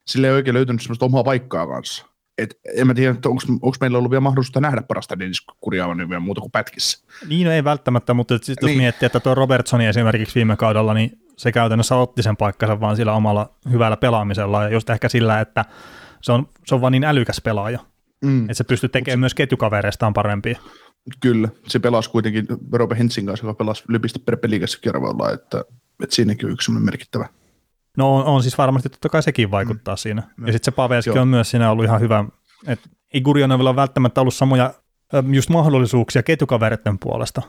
sille 0.07 0.27
ei 0.27 0.33
oikein 0.33 0.55
löytynyt 0.55 0.83
semmoista 0.83 1.05
omaa 1.05 1.25
paikkaa 1.25 1.67
kanssa. 1.67 2.07
Et 2.39 2.61
en 2.77 2.87
mä 2.87 2.95
tiedä, 2.95 3.15
onko 3.25 3.75
meillä 3.81 3.99
ollut 3.99 4.11
vielä 4.11 4.21
mahdollisuutta 4.21 4.61
nähdä 4.61 4.83
parasta 4.83 5.19
Dennis 5.19 5.47
Kurjaavan 5.61 6.09
vielä 6.09 6.21
muuta 6.21 6.41
kuin 6.41 6.51
pätkissä. 6.51 7.07
Niin, 7.29 7.47
no 7.47 7.53
ei 7.53 7.65
välttämättä, 7.65 8.15
mutta 8.15 8.39
sit, 8.43 8.59
jos 8.63 8.69
niin. 8.69 8.79
miettii, 8.79 9.07
että 9.07 9.21
tuo 9.21 9.35
Robertsoni 9.35 9.87
esimerkiksi 9.87 10.35
viime 10.35 10.57
kaudella, 10.57 10.95
niin 10.95 11.19
se 11.37 11.53
käytännössä 11.53 11.97
otti 11.97 12.23
sen 12.23 12.37
paikkansa 12.37 12.81
vaan 12.81 12.97
sillä 12.97 13.13
omalla 13.13 13.55
hyvällä 13.71 13.97
pelaamisella, 13.97 14.63
ja 14.63 14.69
just 14.69 14.91
ehkä 14.91 15.09
sillä, 15.09 15.41
että 15.41 15.65
se 16.23 16.33
on, 16.33 16.49
se 16.67 16.75
on 16.75 16.81
vaan 16.81 16.93
niin 16.93 17.05
älykäs 17.05 17.41
pelaaja, 17.45 17.79
mm. 18.23 18.43
että 18.43 18.55
se 18.55 18.65
pystyy 18.65 18.89
tekemään 18.89 19.21
myös 19.21 19.35
ketjukavereistaan 19.35 20.13
parempia. 20.13 20.59
Kyllä, 21.21 21.49
se 21.69 21.79
pelasi 21.79 22.11
kuitenkin 22.11 22.47
Robert 22.73 22.99
Hintsin 22.99 23.27
kanssa, 23.27 23.47
joka 23.47 23.59
pelasi 23.59 23.85
lypistä 23.89 24.19
per 24.25 24.37
pelikässä 24.37 24.79
kerralla, 24.83 25.31
että, 25.33 25.65
että 26.03 26.15
siinäkin 26.15 26.47
on 26.47 26.53
yksi 26.53 26.73
merkittävä. 26.73 27.29
No 27.97 28.17
on, 28.17 28.25
on, 28.25 28.43
siis 28.43 28.59
varmasti 28.59 28.89
totta 28.89 29.09
kai 29.09 29.23
sekin 29.23 29.51
vaikuttaa 29.51 29.95
mm. 29.95 29.99
siinä. 29.99 30.23
Ja 30.47 30.53
sitten 30.53 30.73
se 30.73 30.77
Pavelski 30.77 31.19
on 31.19 31.29
myös 31.29 31.51
siinä 31.51 31.71
ollut 31.71 31.85
ihan 31.85 32.01
hyvä, 32.01 32.25
että 32.67 32.89
Igurionovilla 33.15 33.71
on 33.71 33.77
välttämättä 33.77 34.21
ollut 34.21 34.35
samoja 34.35 34.75
just 35.33 35.51
mahdollisuuksia 35.51 36.23
ketjukavereiden 36.23 36.99
puolesta, 36.99 37.43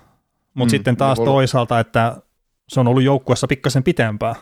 mutta 0.54 0.70
mm, 0.72 0.78
sitten 0.78 0.98
taas 0.98 1.20
toisaalta, 1.20 1.80
että 1.80 2.22
se 2.70 2.80
on 2.80 2.88
ollut 2.88 3.04
joukkuessa 3.04 3.48
pikkasen 3.48 3.84
pitempään, 3.84 4.36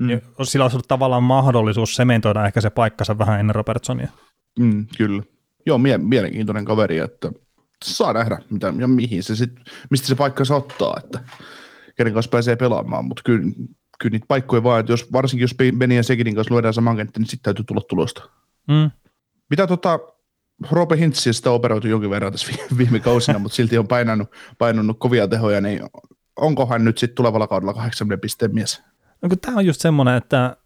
mm. 0.00 0.20
sillä 0.42 0.64
olisi 0.64 0.76
ollut 0.76 0.88
tavallaan 0.88 1.22
mahdollisuus 1.22 1.96
sementoida 1.96 2.46
ehkä 2.46 2.60
se 2.60 2.70
paikkansa 2.70 3.18
vähän 3.18 3.40
ennen 3.40 3.54
Robertsonia. 3.54 4.08
Mm, 4.58 4.86
kyllä. 4.96 5.22
Joo, 5.66 5.78
mie- 5.78 5.98
mielenkiintoinen 5.98 6.64
kaveri, 6.64 6.98
että 6.98 7.32
saa 7.84 8.12
nähdä, 8.12 8.38
mitä, 8.50 8.74
ja 8.78 8.88
mihin 8.88 9.22
se 9.22 9.36
sit, 9.36 9.52
mistä 9.90 10.06
se 10.06 10.14
paikka 10.14 10.44
ottaa, 10.56 11.00
että 11.04 11.20
kenen 11.96 12.12
kanssa 12.12 12.30
pääsee 12.30 12.56
pelaamaan, 12.56 13.04
mutta 13.04 13.22
kyllä, 13.24 13.52
kyllä 13.98 14.12
niitä 14.12 14.26
paikkoja 14.28 14.62
vaan, 14.62 14.80
että 14.80 14.92
jos, 14.92 15.12
varsinkin 15.12 15.44
jos 15.44 15.54
Beni 15.78 15.96
ja 15.96 16.02
Seginin 16.02 16.34
kanssa 16.34 16.54
luodaan 16.54 16.74
saman 16.74 16.96
kenttä, 16.96 17.20
niin 17.20 17.28
sitten 17.28 17.42
täytyy 17.42 17.64
tulla 17.64 17.80
tulosta. 17.88 18.30
Mm. 18.68 18.90
Mitä 19.50 19.66
tota, 19.66 19.98
Robe 20.70 20.96
Hintsi 20.96 21.32
sitä 21.32 21.50
operoitu 21.50 21.88
jonkin 21.88 22.10
verran 22.10 22.32
tässä 22.32 22.52
viime 22.78 23.00
kausina, 23.00 23.38
mutta 23.38 23.56
silti 23.56 23.78
on 23.78 23.88
painanut, 23.88 24.30
painanut 24.58 24.98
kovia 24.98 25.28
tehoja, 25.28 25.60
niin 25.60 25.80
onkohan 26.36 26.84
nyt 26.84 26.98
sitten 26.98 27.16
tulevalla 27.16 27.46
kaudella 27.46 27.74
80 27.74 28.22
pisteen 28.22 28.54
mies? 28.54 28.82
No 29.22 29.28
kun 29.28 29.38
tämä 29.38 29.56
on 29.56 29.66
just 29.66 29.80
semmoinen, 29.80 30.14
että, 30.22 30.56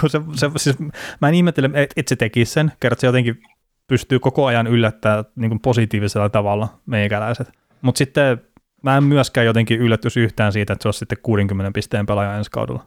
kun 0.00 0.10
se, 0.10 0.20
se, 0.34 0.50
siis, 0.56 0.76
mä 1.20 1.28
en 1.28 1.34
ihmettele, 1.34 1.70
että 1.74 1.94
et 1.96 2.08
se 2.08 2.16
tekisi 2.16 2.52
sen, 2.52 2.72
kerran 2.80 3.00
se 3.00 3.06
jotenkin 3.06 3.42
pystyy 3.86 4.18
koko 4.18 4.46
ajan 4.46 4.66
yllättämään 4.66 5.24
niin 5.36 5.50
kuin 5.50 5.60
positiivisella 5.60 6.28
tavalla 6.28 6.68
meikäläiset. 6.86 7.52
Mutta 7.82 7.98
sitten 7.98 8.40
mä 8.82 8.96
en 8.96 9.04
myöskään 9.04 9.46
jotenkin 9.46 9.80
yllätys 9.80 10.16
yhtään 10.16 10.52
siitä, 10.52 10.72
että 10.72 10.82
se 10.82 10.88
olisi 10.88 10.98
sitten 10.98 11.18
60 11.22 11.72
pisteen 11.74 12.06
pelaaja 12.06 12.36
ensi 12.36 12.50
kaudella. 12.50 12.86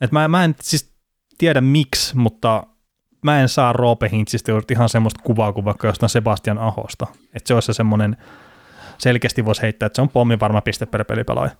Et 0.00 0.12
mä, 0.12 0.28
mä 0.28 0.44
en 0.44 0.54
siis 0.62 0.94
tiedä 1.38 1.60
miksi, 1.60 2.16
mutta 2.16 2.66
mä 3.24 3.40
en 3.40 3.48
saa 3.48 3.72
Roope 3.72 4.08
Hintzistä 4.12 4.52
ihan 4.70 4.88
semmoista 4.88 5.22
kuvaa 5.22 5.52
kuin 5.52 5.64
vaikka 5.64 5.86
jostain 5.86 6.10
Sebastian 6.10 6.58
Ahosta. 6.58 7.06
Että 7.34 7.48
se 7.48 7.54
olisi 7.54 7.66
se 7.66 7.72
semmoinen, 7.72 8.16
selkeästi 8.98 9.44
voisi 9.44 9.62
heittää, 9.62 9.86
että 9.86 9.96
se 9.96 10.02
on 10.02 10.08
pommin 10.08 10.40
varma 10.40 10.60
piste 10.60 10.86
per 10.86 11.04
pelipelaaja. 11.04 11.50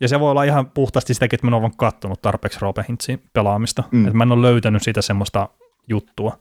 ja 0.00 0.08
se 0.08 0.20
voi 0.20 0.30
olla 0.30 0.44
ihan 0.44 0.70
puhtaasti 0.70 1.14
sitäkin, 1.14 1.36
että 1.36 1.46
mä 1.46 1.56
oon 1.56 1.62
vaan 1.62 1.76
kattonut 1.76 2.22
tarpeeksi 2.22 2.58
Roope 2.60 2.84
Hintzin 2.88 3.22
pelaamista. 3.32 3.84
Mm. 3.90 4.06
Että 4.06 4.16
mä 4.16 4.24
en 4.24 4.32
ole 4.32 4.42
löytänyt 4.42 4.82
siitä 4.82 5.02
semmoista 5.02 5.48
juttua 5.88 6.38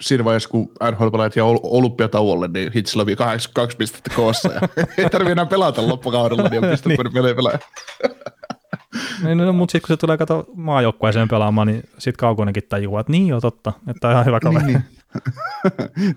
siinä 0.00 0.24
vaiheessa, 0.24 0.48
kun 0.48 0.72
NHL 0.90 1.08
ja 1.36 1.44
olympiatauolle, 1.62 2.48
niin 2.48 2.72
Hitsillä 2.74 3.02
oli 3.02 3.16
82 3.16 3.76
pistettä 3.76 4.10
koossa 4.16 4.52
ja 4.52 4.60
ei 4.98 5.10
tarvitse 5.10 5.32
enää 5.32 5.46
pelata 5.46 5.88
loppukaudella, 5.88 6.48
niin 6.48 6.64
on 6.64 6.70
pistetty 6.70 7.02
niin. 7.02 7.12
pelejä 7.12 7.58
niin, 9.24 9.38
no, 9.38 9.52
mutta 9.52 9.72
sitten 9.72 9.88
kun 9.88 9.96
se 9.96 10.00
tulee 10.00 10.16
kato 10.16 10.46
maajoukkueeseen 10.54 11.28
pelaamaan, 11.28 11.66
niin 11.66 11.82
sitten 11.98 12.18
kaukonenkin 12.18 12.62
tajuaa, 12.68 13.00
että 13.00 13.12
niin 13.12 13.26
jo 13.26 13.40
totta, 13.40 13.72
että 13.90 14.08
on 14.08 14.12
ihan 14.12 14.26
hyvä 14.26 14.40
kaveri. 14.40 14.64
niin, 14.64 14.74
niin. 14.76 14.98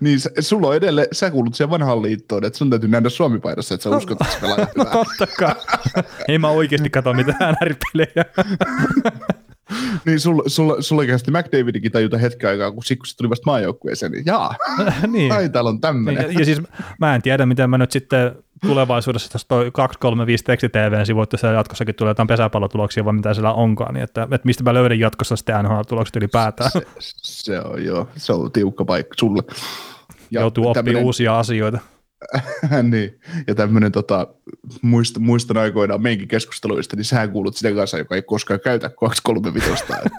niin 0.00 0.18
sulla 0.40 0.68
on 0.68 0.76
edelleen, 0.76 1.06
sä 1.12 1.30
kuulut 1.30 1.54
siihen 1.54 1.70
vanhaan 1.70 2.02
liittoon, 2.02 2.44
että 2.44 2.58
sun 2.58 2.70
täytyy 2.70 2.88
nähdä 2.88 3.08
Suomi-paidassa, 3.08 3.74
että 3.74 3.82
sä 3.82 3.90
no, 3.90 3.96
uskot, 3.96 4.20
että 4.20 4.34
se 4.34 4.40
pelaa 4.40 4.56
No 4.76 4.84
totta 4.84 5.26
kai. 5.38 5.54
Ei 6.28 6.38
mä 6.38 6.48
oikeasti 6.48 6.90
katso 6.90 7.12
mitään 7.12 7.56
ääripelejä. 7.60 8.24
niin 10.06 10.20
sulla, 10.20 10.42
sulla, 10.46 10.82
sulla 10.82 11.00
oikeasti 11.00 11.30
McDavidikin 11.30 11.92
tajuta 11.92 12.18
hetken 12.18 12.50
aikaa, 12.50 12.72
kun, 12.72 12.84
se 12.84 13.16
tuli 13.16 13.30
vasta 13.30 13.50
maajoukkueeseen, 13.50 14.12
niin 14.12 14.26
jaa, 14.26 14.54
niin. 15.06 15.32
ai 15.32 15.48
täällä 15.48 15.70
on 15.70 15.80
tämmöinen. 15.80 16.24
Niin, 16.24 16.34
ja, 16.34 16.38
ja, 16.38 16.44
siis 16.44 16.62
mä 17.00 17.14
en 17.14 17.22
tiedä, 17.22 17.46
miten 17.46 17.70
mä 17.70 17.78
nyt 17.78 17.90
sitten 17.90 18.34
tulevaisuudessa, 18.66 19.30
jos 19.34 19.44
toi 19.44 19.70
235 19.72 20.44
teksti 20.44 20.68
TV-sivut, 20.68 21.32
jos 21.32 21.42
jatkossakin 21.42 21.94
tulee 21.94 22.10
jotain 22.10 22.26
pesäpallotuloksia, 22.26 23.04
vai 23.04 23.12
mitä 23.12 23.34
siellä 23.34 23.52
onkaan, 23.52 23.94
niin 23.94 24.04
että, 24.04 24.22
että 24.22 24.46
mistä 24.46 24.62
mä 24.64 24.74
löydän 24.74 24.98
jatkossa 24.98 25.36
sitten 25.36 25.64
NHL-tulokset 25.64 26.16
ylipäätään. 26.16 26.70
Se, 26.70 26.82
se, 27.22 27.60
on 27.60 27.84
joo, 27.84 28.08
se 28.16 28.32
on 28.32 28.52
tiukka 28.52 28.84
paikka 28.84 29.14
sulle. 29.18 29.42
Ja 30.30 30.40
Joutuu 30.40 30.68
oppimaan 30.68 31.04
uusia 31.04 31.38
asioita. 31.38 31.78
niin, 32.90 33.20
ja 33.46 33.54
tämmöinen 33.54 33.92
tota, 33.92 34.26
muist, 34.82 35.18
muistan 35.18 35.56
aikoinaan 35.56 36.02
meinkin 36.02 36.28
keskusteluista, 36.28 36.96
niin 36.96 37.04
sähän 37.04 37.30
kuulut 37.30 37.56
sitä 37.56 37.74
kanssa, 37.74 37.98
joka 37.98 38.14
ei 38.14 38.22
koskaan 38.22 38.60
käytä 38.60 38.88
235, 38.88 39.82
että 39.82 40.10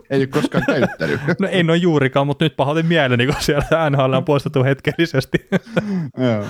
ei 0.10 0.20
ole 0.20 0.26
koskaan 0.26 0.64
käyttänyt. 0.66 1.20
no 1.40 1.48
en 1.50 1.70
ole 1.70 1.76
juurikaan, 1.76 2.26
mutta 2.26 2.44
nyt 2.44 2.56
pahoitin 2.56 2.86
mieleni, 2.86 3.26
kun 3.26 3.34
siellä 3.38 3.90
NHL 3.90 4.12
on 4.12 4.24
poistettu 4.24 4.64
hetkellisesti. 4.64 5.38
Joo. 6.18 6.44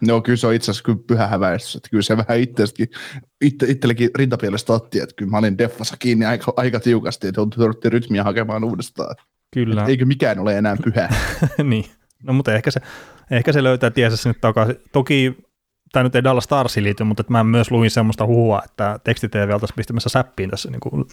No 0.00 0.20
kyllä 0.20 0.36
se 0.36 0.46
on 0.46 0.54
itse 0.54 0.70
asiassa 0.70 0.84
kyllä 0.84 0.98
pyhä 1.06 1.26
häväistys, 1.26 1.76
että 1.76 1.88
kyllä 1.90 2.02
se 2.02 2.16
vähän 2.16 2.40
itsestäkin, 2.40 2.88
itse, 3.40 3.66
itsellekin 3.66 4.10
rintapielestä 4.14 4.72
otti, 4.72 5.00
että 5.00 5.14
kyllä 5.16 5.30
mä 5.30 5.38
olin 5.38 5.58
deffassa 5.58 5.96
kiinni 5.98 6.24
aika, 6.24 6.52
aika 6.56 6.80
tiukasti, 6.80 7.28
että 7.28 7.40
jouduttiin 7.58 7.92
rytmiä 7.92 8.24
hakemaan 8.24 8.64
uudestaan. 8.64 9.16
Kyllä. 9.54 9.80
Että 9.80 9.90
eikö 9.90 10.04
mikään 10.04 10.38
ole 10.38 10.58
enää 10.58 10.76
pyhä. 10.84 11.08
niin, 11.64 11.84
no 12.24 12.32
mutta 12.32 12.54
ehkä 12.54 12.70
se 12.70 12.80
Ehkä 13.30 13.52
se 13.52 13.62
löytää 13.62 13.90
tiesä 13.90 14.16
sinne 14.16 14.34
takaisin. 14.40 14.76
Toki 14.92 15.36
tämä 15.92 16.02
nyt 16.02 16.14
ei 16.14 16.24
Dallas 16.24 16.44
Starsi 16.44 16.82
liity, 16.82 17.04
mutta 17.04 17.24
mä 17.28 17.44
myös 17.44 17.70
luin 17.70 17.90
semmoista 17.90 18.26
huhua, 18.26 18.62
että 18.64 19.00
tekstitv 19.04 19.50
oltaisiin 19.52 19.76
pistämässä 19.76 20.08
säppiin 20.08 20.50
tässä 20.50 20.70
niin 20.70 20.80
kuin 20.80 21.04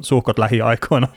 suhkot 0.00 0.38
lähiaikoina. 0.38 1.08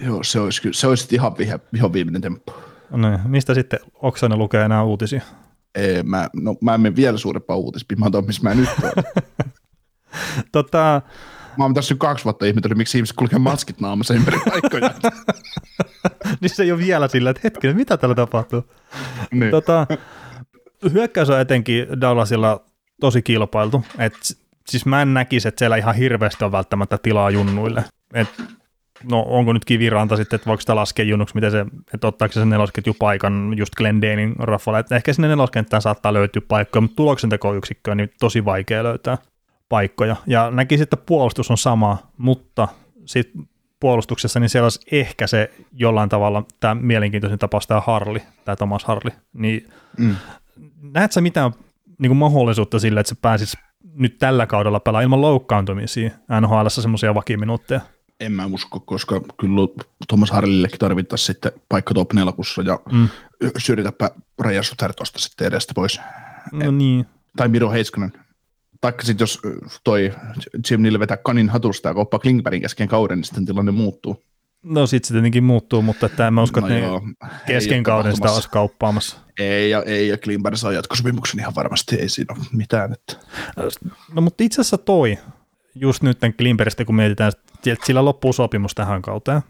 Joo, 0.00 0.22
se 0.22 0.40
olisi, 0.40 0.68
se 0.72 0.86
olisi 0.86 1.14
ihan, 1.14 1.38
vihe, 1.38 1.60
ihan 1.76 1.92
viimeinen 1.92 2.22
temppu. 2.22 2.52
No, 2.90 3.10
niin. 3.10 3.20
mistä 3.26 3.54
sitten 3.54 3.80
Oksanen 3.94 4.38
lukee 4.38 4.64
enää 4.64 4.84
uutisia? 4.84 5.22
Ei, 5.74 6.02
mä, 6.02 6.28
no, 6.32 6.54
mä 6.60 6.74
en 6.74 6.80
mene 6.80 6.96
vielä 6.96 7.18
suurempaa 7.18 7.56
uutispimatoon, 7.56 8.26
missä 8.26 8.42
mä 8.42 8.54
nyt 8.54 8.68
olen. 8.82 9.04
tota, 10.52 11.02
Mä 11.58 11.64
oon 11.64 11.74
tässä 11.74 11.94
kaksi 11.98 12.24
vuotta 12.24 12.46
ihmetellyt, 12.46 12.78
miksi 12.78 12.98
ihmiset 12.98 13.16
kulkee 13.16 13.38
maskit 13.38 13.80
naamassa 13.80 14.14
ympäri 14.14 14.38
paikkoja. 14.50 14.90
niin 16.40 16.50
se 16.50 16.62
ei 16.62 16.72
ole 16.72 16.80
vielä 16.80 17.08
sillä, 17.08 17.30
että 17.30 17.40
hetkinen, 17.44 17.76
mitä 17.76 17.96
täällä 17.96 18.14
tapahtuu? 18.14 18.64
Niin. 19.30 19.50
Tota, 19.50 19.86
hyökkäys 20.92 21.30
on 21.30 21.40
etenkin 21.40 22.00
Dallasilla 22.00 22.64
tosi 23.00 23.22
kilpailtu. 23.22 23.84
Et, 23.98 24.14
siis 24.68 24.86
mä 24.86 25.02
en 25.02 25.14
näkisi, 25.14 25.48
että 25.48 25.58
siellä 25.58 25.76
ihan 25.76 25.94
hirveästi 25.94 26.44
on 26.44 26.52
välttämättä 26.52 26.98
tilaa 26.98 27.30
junnuille. 27.30 27.84
Et, 28.14 28.28
no 29.10 29.24
onko 29.26 29.52
nyt 29.52 29.64
kiviranta 29.64 30.16
sitten, 30.16 30.36
että 30.36 30.46
voiko 30.46 30.60
sitä 30.60 30.76
laskea 30.76 31.04
junnuksi, 31.04 31.34
miten 31.34 31.50
se, 31.50 31.66
että 31.94 32.06
ottaako 32.06 32.32
se 32.32 32.44
nelosketju 32.44 32.94
paikan 32.98 33.54
just 33.56 33.74
Glendenin 33.74 34.34
raffalle. 34.38 34.78
Et 34.78 34.92
ehkä 34.92 35.12
sinne 35.12 35.28
neloskenttään 35.28 35.82
saattaa 35.82 36.12
löytyä 36.12 36.42
paikkoja, 36.48 36.80
mutta 36.80 36.96
tuloksentekoyksikköä 36.96 37.94
niin 37.94 38.10
tosi 38.20 38.44
vaikea 38.44 38.82
löytää 38.82 39.18
paikkoja. 39.72 40.16
Ja 40.26 40.50
näkisin, 40.50 40.82
että 40.82 40.96
puolustus 40.96 41.50
on 41.50 41.58
sama, 41.58 41.98
mutta 42.18 42.68
sitten 43.04 43.48
puolustuksessa, 43.80 44.40
niin 44.40 44.48
siellä 44.48 44.64
olisi 44.64 44.80
ehkä 44.92 45.26
se 45.26 45.50
jollain 45.72 46.08
tavalla 46.08 46.44
tämä 46.60 46.74
mielenkiintoisin 46.74 47.38
tapaus 47.38 47.66
tämä 47.66 47.80
Harli, 47.80 48.22
tämä 48.44 48.56
Thomas 48.56 48.84
Harli. 48.84 49.10
Niin 49.32 49.68
mm. 49.98 50.16
näetkö 50.82 51.20
mitään 51.20 51.52
niin 51.98 52.10
kuin 52.10 52.16
mahdollisuutta 52.16 52.78
sille, 52.78 53.00
että 53.00 53.08
se 53.08 53.14
pääsisi 53.22 53.56
nyt 53.94 54.18
tällä 54.18 54.46
kaudella 54.46 54.80
pelaa 54.80 55.00
ilman 55.00 55.20
loukkaantumisia 55.20 56.10
NHL 56.40 56.68
semmoisia 56.68 57.14
vakiminuutteja? 57.14 57.80
En 58.20 58.32
mä 58.32 58.46
usko, 58.46 58.80
koska 58.80 59.20
kyllä 59.40 59.68
Thomas 60.08 60.30
Harlillekin 60.30 60.78
tarvittaisiin 60.78 61.26
sitten 61.26 61.52
paikka 61.68 61.94
top 61.94 62.12
nelkussa 62.12 62.62
ja 62.62 62.80
mm. 62.92 63.08
syrjitäpä 63.58 64.10
Raja 64.38 64.62
Suter 64.62 64.92
tuosta 64.92 65.18
sitten 65.18 65.46
edestä 65.46 65.72
pois. 65.74 66.00
No 66.52 66.70
niin. 66.70 67.06
Tai 67.36 67.48
Miro 67.48 67.70
Heiskanen 67.70 68.12
taikka 68.82 69.04
sitten 69.04 69.22
jos 69.22 69.38
toi 69.84 70.12
Jim 70.70 70.82
Neal 70.82 70.98
vetää 70.98 71.16
kanin 71.16 71.48
hatusta 71.48 71.88
ja 71.88 71.94
koppaa 71.94 72.20
Klingbergin 72.20 72.62
kesken 72.62 72.88
kauden, 72.88 73.18
niin 73.18 73.24
sitten 73.24 73.46
tilanne 73.46 73.72
muuttuu. 73.72 74.22
No 74.62 74.86
sitten 74.86 75.08
se 75.08 75.14
tietenkin 75.14 75.44
muuttuu, 75.44 75.82
mutta 75.82 76.06
että 76.06 76.26
en 76.26 76.34
mä 76.34 76.42
usko, 76.42 76.60
no 76.60 76.66
että 76.66 76.78
joo, 76.78 77.02
kesken 77.46 77.82
kauden 77.82 78.14
sitä 78.14 78.32
olisi 78.32 78.50
kauppaamassa. 78.50 79.16
Ei, 79.38 79.70
ja, 79.70 79.82
ei, 79.82 80.08
ja 80.08 80.18
Klimberg 80.18 80.56
saa 80.56 80.72
jatkosopimuksen 80.72 81.40
ihan 81.40 81.54
varmasti, 81.54 81.96
ei 81.96 82.08
siinä 82.08 82.34
ole 82.38 82.46
mitään. 82.52 82.92
Että. 82.92 83.16
No 84.14 84.22
mutta 84.22 84.44
itse 84.44 84.60
asiassa 84.60 84.78
toi, 84.78 85.18
just 85.74 86.02
nyt 86.02 86.18
Klimberistä 86.36 86.84
kun 86.84 86.94
mietitään, 86.94 87.32
että 87.66 87.86
sillä 87.86 88.04
loppuu 88.04 88.32
sopimus 88.32 88.74
tähän 88.74 89.02
kauteen, 89.02 89.42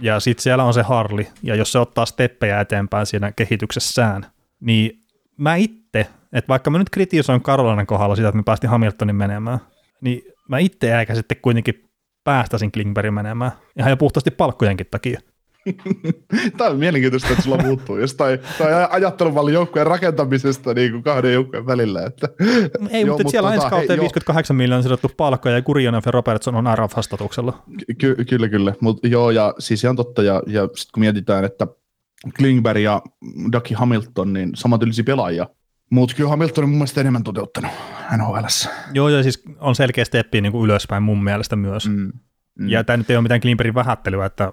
ja 0.00 0.20
sitten 0.20 0.42
siellä 0.42 0.64
on 0.64 0.74
se 0.74 0.82
Harli, 0.82 1.28
ja 1.42 1.54
jos 1.54 1.72
se 1.72 1.78
ottaa 1.78 2.06
steppejä 2.06 2.60
eteenpäin 2.60 3.06
siinä 3.06 3.32
kehityksessään, 3.32 4.26
niin 4.60 5.04
mä 5.36 5.56
itse, 5.56 6.06
että 6.32 6.48
vaikka 6.48 6.70
mä 6.70 6.78
nyt 6.78 6.90
kritisoin 6.90 7.42
Karolainen 7.42 7.86
kohdalla 7.86 8.16
sitä, 8.16 8.28
että 8.28 8.36
me 8.36 8.42
päästiin 8.42 8.70
Hamiltonin 8.70 9.16
menemään, 9.16 9.58
niin 10.00 10.22
mä 10.48 10.58
itse 10.58 10.98
eikä 10.98 11.14
sitten 11.14 11.36
kuitenkin 11.42 11.90
päästäisin 12.24 12.72
Klingbergin 12.72 13.14
menemään, 13.14 13.52
ihan 13.78 13.90
jo 13.90 13.96
puhtaasti 13.96 14.30
palkkojenkin 14.30 14.86
takia. 14.90 15.20
Tämä 16.56 16.70
on 16.70 16.78
mielenkiintoista, 16.78 17.28
että 17.28 17.42
sulla 17.42 17.62
muuttuu 17.62 17.98
jostain 17.98 18.38
tai 18.58 18.88
ajattelumallin 18.90 19.54
joukkueen 19.54 19.86
rakentamisesta 19.86 20.74
niin 20.74 20.92
kuin 20.92 21.02
kahden 21.02 21.32
joukkueen 21.32 21.66
välillä. 21.66 22.04
Että, 22.06 22.28
ei, 22.90 23.06
joo, 23.06 23.16
mutta 23.16 23.30
siellä 23.30 23.48
on 23.48 23.54
tota, 23.54 23.66
ensi 23.66 23.70
kauteen 23.70 24.00
58 24.00 24.56
miljoonaa 24.56 24.82
sidottu 24.82 25.10
palkkoja 25.16 25.54
ja 25.54 25.62
Gurionov 25.62 26.02
ja 26.06 26.12
Robertson 26.12 26.54
on 26.54 26.78
RF-vastatuksella. 26.78 27.62
Ky- 27.98 28.16
kyllä, 28.28 28.48
kyllä. 28.48 28.74
Mut, 28.80 28.98
joo, 29.02 29.30
ja 29.30 29.54
siis 29.58 29.84
ihan 29.84 29.96
totta, 29.96 30.22
ja, 30.22 30.42
ja 30.46 30.62
sitten 30.62 30.92
kun 30.94 31.00
mietitään, 31.00 31.44
että 31.44 31.66
Klingberg 32.36 32.80
ja 32.80 33.02
Ducky 33.52 33.74
Hamilton, 33.74 34.32
niin 34.32 34.50
samantyylisiä 34.54 35.04
pelaajia, 35.04 35.46
mutta 35.90 36.16
kyllä 36.16 36.30
Hamilton 36.30 36.64
on 36.64 36.70
mun 36.70 36.78
mielestä 36.78 37.00
enemmän 37.00 37.22
toteuttanut 37.22 37.70
nhl 38.16 38.36
Joo, 38.92 39.08
ja 39.08 39.22
siis 39.22 39.42
on 39.58 39.74
selkeä 39.74 40.04
steppi 40.04 40.40
niin 40.40 40.52
kuin 40.52 40.64
ylöspäin 40.64 41.02
mun 41.02 41.24
mielestä 41.24 41.56
myös. 41.56 41.88
Mm, 41.88 42.12
mm. 42.58 42.68
Ja 42.68 42.84
tämä 42.84 42.96
nyt 42.96 43.10
ei 43.10 43.16
ole 43.16 43.22
mitään 43.22 43.40
Klimperin 43.40 43.74
vähättelyä, 43.74 44.26
että 44.26 44.52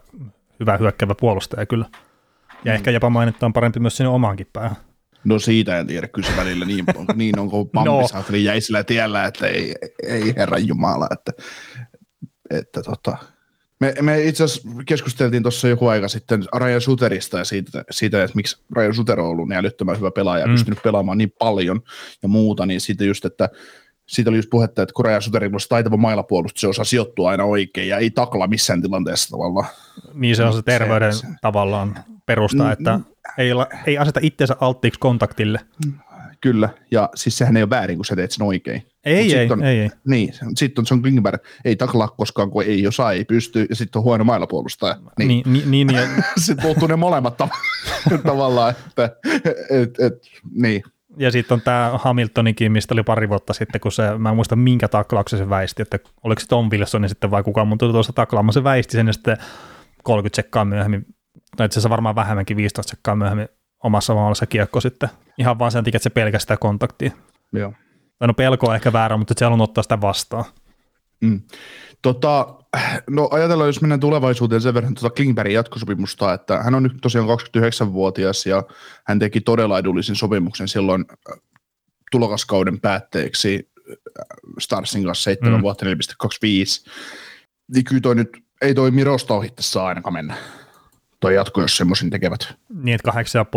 hyvä 0.59 0.77
hyökkävä 0.77 1.15
puolustaja 1.19 1.65
kyllä. 1.65 1.85
Ja 2.65 2.71
mm. 2.71 2.75
ehkä 2.75 2.91
jopa 2.91 3.09
mainitaan 3.09 3.53
parempi 3.53 3.79
myös 3.79 3.97
sinne 3.97 4.09
omaankin 4.09 4.47
päähän. 4.53 4.77
No 5.23 5.39
siitä 5.39 5.79
en 5.79 5.87
tiedä, 5.87 6.07
kyllä 6.07 6.27
se 6.27 6.37
välillä 6.37 6.65
niin, 6.65 6.85
niin 7.15 7.39
on, 7.39 7.49
kun 7.49 7.69
Pampi 7.73 7.89
no. 8.31 8.37
jäi 8.37 8.61
sillä 8.61 8.83
tiellä, 8.83 9.25
että 9.25 9.47
ei, 9.47 9.75
ei 10.07 10.33
herran 10.37 10.67
jumala, 10.67 11.07
että, 11.11 11.31
että 12.49 12.83
tota, 12.83 13.17
me, 13.83 13.93
me 14.01 14.23
itse 14.23 14.43
asiassa 14.43 14.69
keskusteltiin 14.85 15.43
tuossa 15.43 15.67
joku 15.67 15.87
aika 15.87 16.07
sitten 16.07 16.43
Ryan 16.55 16.81
Suterista 16.81 17.37
ja 17.37 17.45
siitä, 17.45 17.83
siitä, 17.91 18.23
että 18.23 18.35
miksi 18.35 18.63
Ryan 18.75 18.93
Suter 18.93 19.19
on 19.19 19.27
ollut 19.27 19.49
niin 19.49 19.57
älyttömän 19.57 19.97
hyvä 19.97 20.11
pelaaja 20.11 20.41
ja 20.41 20.47
mm. 20.47 20.53
pystynyt 20.53 20.83
pelaamaan 20.83 21.17
niin 21.17 21.33
paljon 21.39 21.81
ja 22.23 22.27
muuta, 22.27 22.65
niin 22.65 22.81
siitä 22.81 23.03
just, 23.03 23.25
että 23.25 23.49
siitä 24.07 24.29
oli 24.29 24.37
just 24.37 24.49
puhetta, 24.49 24.81
että 24.81 24.93
kun 24.93 25.05
Ryan 25.05 25.21
Suterin 25.21 25.53
olisi 25.53 25.69
taitava 25.69 25.97
mailapuolustus, 25.97 26.61
se 26.61 26.67
osaa 26.67 26.85
sijoittua 26.85 27.29
aina 27.29 27.43
oikein 27.43 27.89
ja 27.89 27.97
ei 27.97 28.09
takla 28.11 28.47
missään 28.47 28.81
tilanteessa 28.81 29.29
tavallaan. 29.29 29.67
Niin 30.13 30.35
se 30.35 30.43
on 30.43 30.53
se 30.53 30.61
terveyden 30.61 31.13
se, 31.13 31.27
tavallaan 31.41 31.95
perusta, 32.25 32.63
mm, 32.63 32.71
että 32.71 32.97
mm, 32.97 33.03
ei, 33.37 33.49
ei 33.87 33.97
aseta 33.97 34.19
itseensä 34.23 34.55
alttiiksi 34.59 34.99
kontaktille. 34.99 35.59
Kyllä, 36.43 36.69
ja 36.91 37.09
siis 37.15 37.37
sehän 37.37 37.57
ei 37.57 37.63
ole 37.63 37.69
väärin, 37.69 37.97
kun 37.97 38.05
sä 38.05 38.15
teet 38.15 38.31
sen 38.31 38.47
oikein. 38.47 38.87
Ei, 39.03 39.35
ei, 39.37 39.51
on, 39.51 39.63
ei, 39.63 39.79
ei. 39.79 39.89
Niin, 40.07 40.33
sitten 40.55 40.81
on 40.81 40.85
John 40.91 41.01
Klingberg, 41.01 41.41
ei 41.65 41.75
taklaa 41.75 42.07
koskaan, 42.07 42.51
kun 42.51 42.63
ei 42.63 42.87
osaa, 42.87 43.11
ei 43.11 43.25
pysty, 43.25 43.65
ja 43.69 43.75
sitten 43.75 43.99
on 43.99 44.03
huono 44.03 44.23
mailapuolustaja. 44.23 44.95
Niin, 45.19 45.27
niin, 45.27 45.71
niin, 45.71 45.87
niin 45.87 45.99
ja... 45.99 46.07
sitten 46.45 46.63
puuttuu 46.63 46.87
ne 46.87 46.95
molemmat 46.95 47.37
tavallaan, 48.25 48.75
että 48.87 49.15
et, 49.69 49.99
et, 49.99 50.13
niin. 50.55 50.83
Ja 51.17 51.31
sitten 51.31 51.55
on 51.55 51.61
tämä 51.61 51.91
Hamiltonikin, 51.93 52.71
mistä 52.71 52.93
oli 52.93 53.03
pari 53.03 53.29
vuotta 53.29 53.53
sitten, 53.53 53.81
kun 53.81 53.91
se, 53.91 54.17
mä 54.17 54.29
en 54.29 54.35
muista 54.35 54.55
minkä 54.55 54.87
taklauksen 54.87 55.39
se 55.39 55.49
väisti, 55.49 55.81
että 55.81 55.99
oliko 56.23 56.39
se 56.39 56.47
Tom 56.47 56.69
Wilsonin 56.69 57.09
sitten 57.09 57.31
vai 57.31 57.43
kukaan, 57.43 57.67
mutta 57.67 57.91
tuossa 57.91 58.13
taklaamaan 58.13 58.53
se 58.53 58.63
väisti 58.63 58.91
sen 58.91 59.07
ja 59.07 59.13
sitten 59.13 59.37
30 60.03 60.35
sekkaa 60.35 60.65
myöhemmin, 60.65 61.05
tai 61.57 61.65
itse 61.65 61.73
asiassa 61.73 61.89
varmaan 61.89 62.15
vähemmänkin 62.15 62.57
15 62.57 62.89
sekkaa 62.89 63.15
myöhemmin 63.15 63.47
omassa 63.83 64.13
maalassa 64.13 64.45
kiekko 64.45 64.81
sitten. 64.81 65.09
Ihan 65.37 65.59
vaan 65.59 65.71
sen 65.71 65.83
takia, 65.83 65.97
että 65.97 66.03
se 66.03 66.09
pelkästään 66.09 66.59
kontaktia. 66.59 67.11
Joo. 67.53 67.73
Tai 68.19 68.27
no 68.27 68.33
pelko 68.33 68.67
on 68.67 68.75
ehkä 68.75 68.93
väärä, 68.93 69.17
mutta 69.17 69.33
se 69.37 69.45
on 69.45 69.61
ottaa 69.61 69.83
sitä 69.83 70.01
vastaan. 70.01 70.45
Mm. 71.21 71.41
Tota, 72.01 72.55
no 73.09 73.29
ajatellaan, 73.31 73.69
jos 73.69 73.81
mennään 73.81 73.99
tulevaisuuteen 73.99 74.61
sen 74.61 74.73
verran 74.73 74.93
tuota 74.93 75.15
Klingbergin 75.15 75.53
jatkosopimusta, 75.53 76.33
että 76.33 76.63
hän 76.63 76.75
on 76.75 76.83
nyt 76.83 76.97
tosiaan 77.01 77.27
29-vuotias 77.27 78.45
ja 78.45 78.63
hän 79.07 79.19
teki 79.19 79.41
todella 79.41 79.79
edullisen 79.79 80.15
sopimuksen 80.15 80.67
silloin 80.67 81.05
äh, 81.31 81.39
tulokaskauden 82.11 82.79
päätteeksi 82.79 83.69
äh, 83.89 83.95
Starsin 84.59 85.03
kanssa 85.03 85.23
7 85.23 85.53
mm. 85.53 85.61
vuotta 85.61 85.85
4,25. 85.85 85.91
Niin 87.73 87.83
kyllä 87.83 88.01
toi 88.01 88.15
nyt, 88.15 88.29
ei 88.61 88.75
toi 88.75 88.91
Mirosta 88.91 89.33
ohittaessa 89.33 89.85
ainakaan 89.85 90.13
mennä 90.13 90.35
toi 91.23 91.35
jatko, 91.35 91.61
jos 91.61 91.77
semmoisen 91.77 92.09
tekevät. 92.09 92.55
Niin, 92.83 92.95
että 92.95 93.11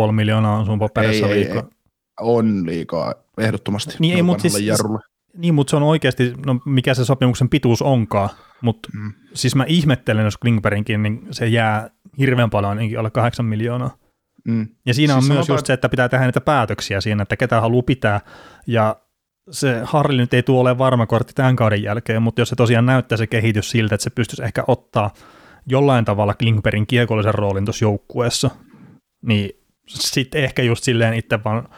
8,5 0.07 0.11
miljoonaa 0.11 0.57
on 0.57 0.65
sun 0.65 0.79
paperissa 0.79 1.29
liikaa. 1.29 1.55
Ei, 1.55 1.61
ei, 1.61 1.77
on 2.19 2.65
liikaa, 2.65 3.13
ehdottomasti. 3.37 3.95
Niin, 3.99 4.15
ei, 4.15 4.21
mutta 4.21 4.41
siis, 4.41 4.59
jarrulle. 4.59 4.99
niin, 5.37 5.53
mutta 5.53 5.69
se 5.71 5.75
on 5.75 5.83
oikeasti, 5.83 6.33
no 6.45 6.59
mikä 6.65 6.93
se 6.93 7.05
sopimuksen 7.05 7.49
pituus 7.49 7.81
onkaan, 7.81 8.29
mutta 8.61 8.89
mm. 8.93 9.13
siis 9.33 9.55
mä 9.55 9.65
ihmettelen, 9.67 10.25
jos 10.25 10.37
Klingbergin, 10.37 11.03
niin 11.03 11.27
se 11.31 11.47
jää 11.47 11.89
hirveän 12.17 12.49
paljon 12.49 12.69
ainakin 12.69 12.99
alle 12.99 13.09
8 13.09 13.45
miljoonaa. 13.45 13.97
Mm. 14.47 14.67
Ja 14.85 14.93
siinä 14.93 15.13
siis 15.13 15.29
on 15.29 15.35
myös 15.35 15.49
just 15.49 15.65
se, 15.65 15.73
että 15.73 15.89
pitää 15.89 16.09
tehdä 16.09 16.25
niitä 16.25 16.41
päätöksiä 16.41 17.01
siinä, 17.01 17.23
että 17.23 17.37
ketä 17.37 17.61
haluaa 17.61 17.83
pitää, 17.83 18.21
ja 18.67 18.95
se 19.51 19.81
Harli 19.83 20.17
nyt 20.17 20.33
ei 20.33 20.43
tule 20.43 20.59
olemaan 20.59 20.77
varma 20.77 21.05
kortti 21.05 21.33
tämän 21.33 21.55
kauden 21.55 21.83
jälkeen, 21.83 22.21
mutta 22.21 22.41
jos 22.41 22.49
se 22.49 22.55
tosiaan 22.55 22.85
näyttää 22.85 23.17
se 23.17 23.27
kehitys 23.27 23.71
siltä, 23.71 23.95
että 23.95 24.03
se 24.03 24.09
pystyisi 24.09 24.43
ehkä 24.43 24.63
ottaa 24.67 25.13
jollain 25.67 26.05
tavalla 26.05 26.33
Klingbergin 26.33 26.87
kiekollisen 26.87 27.33
roolin 27.33 27.65
tuossa 27.65 27.85
joukkueessa, 27.85 28.49
niin 29.21 29.49
sitten 29.87 30.43
ehkä 30.43 30.61
just 30.61 30.83
silleen 30.83 31.13
itse 31.13 31.39
vaan 31.43 31.69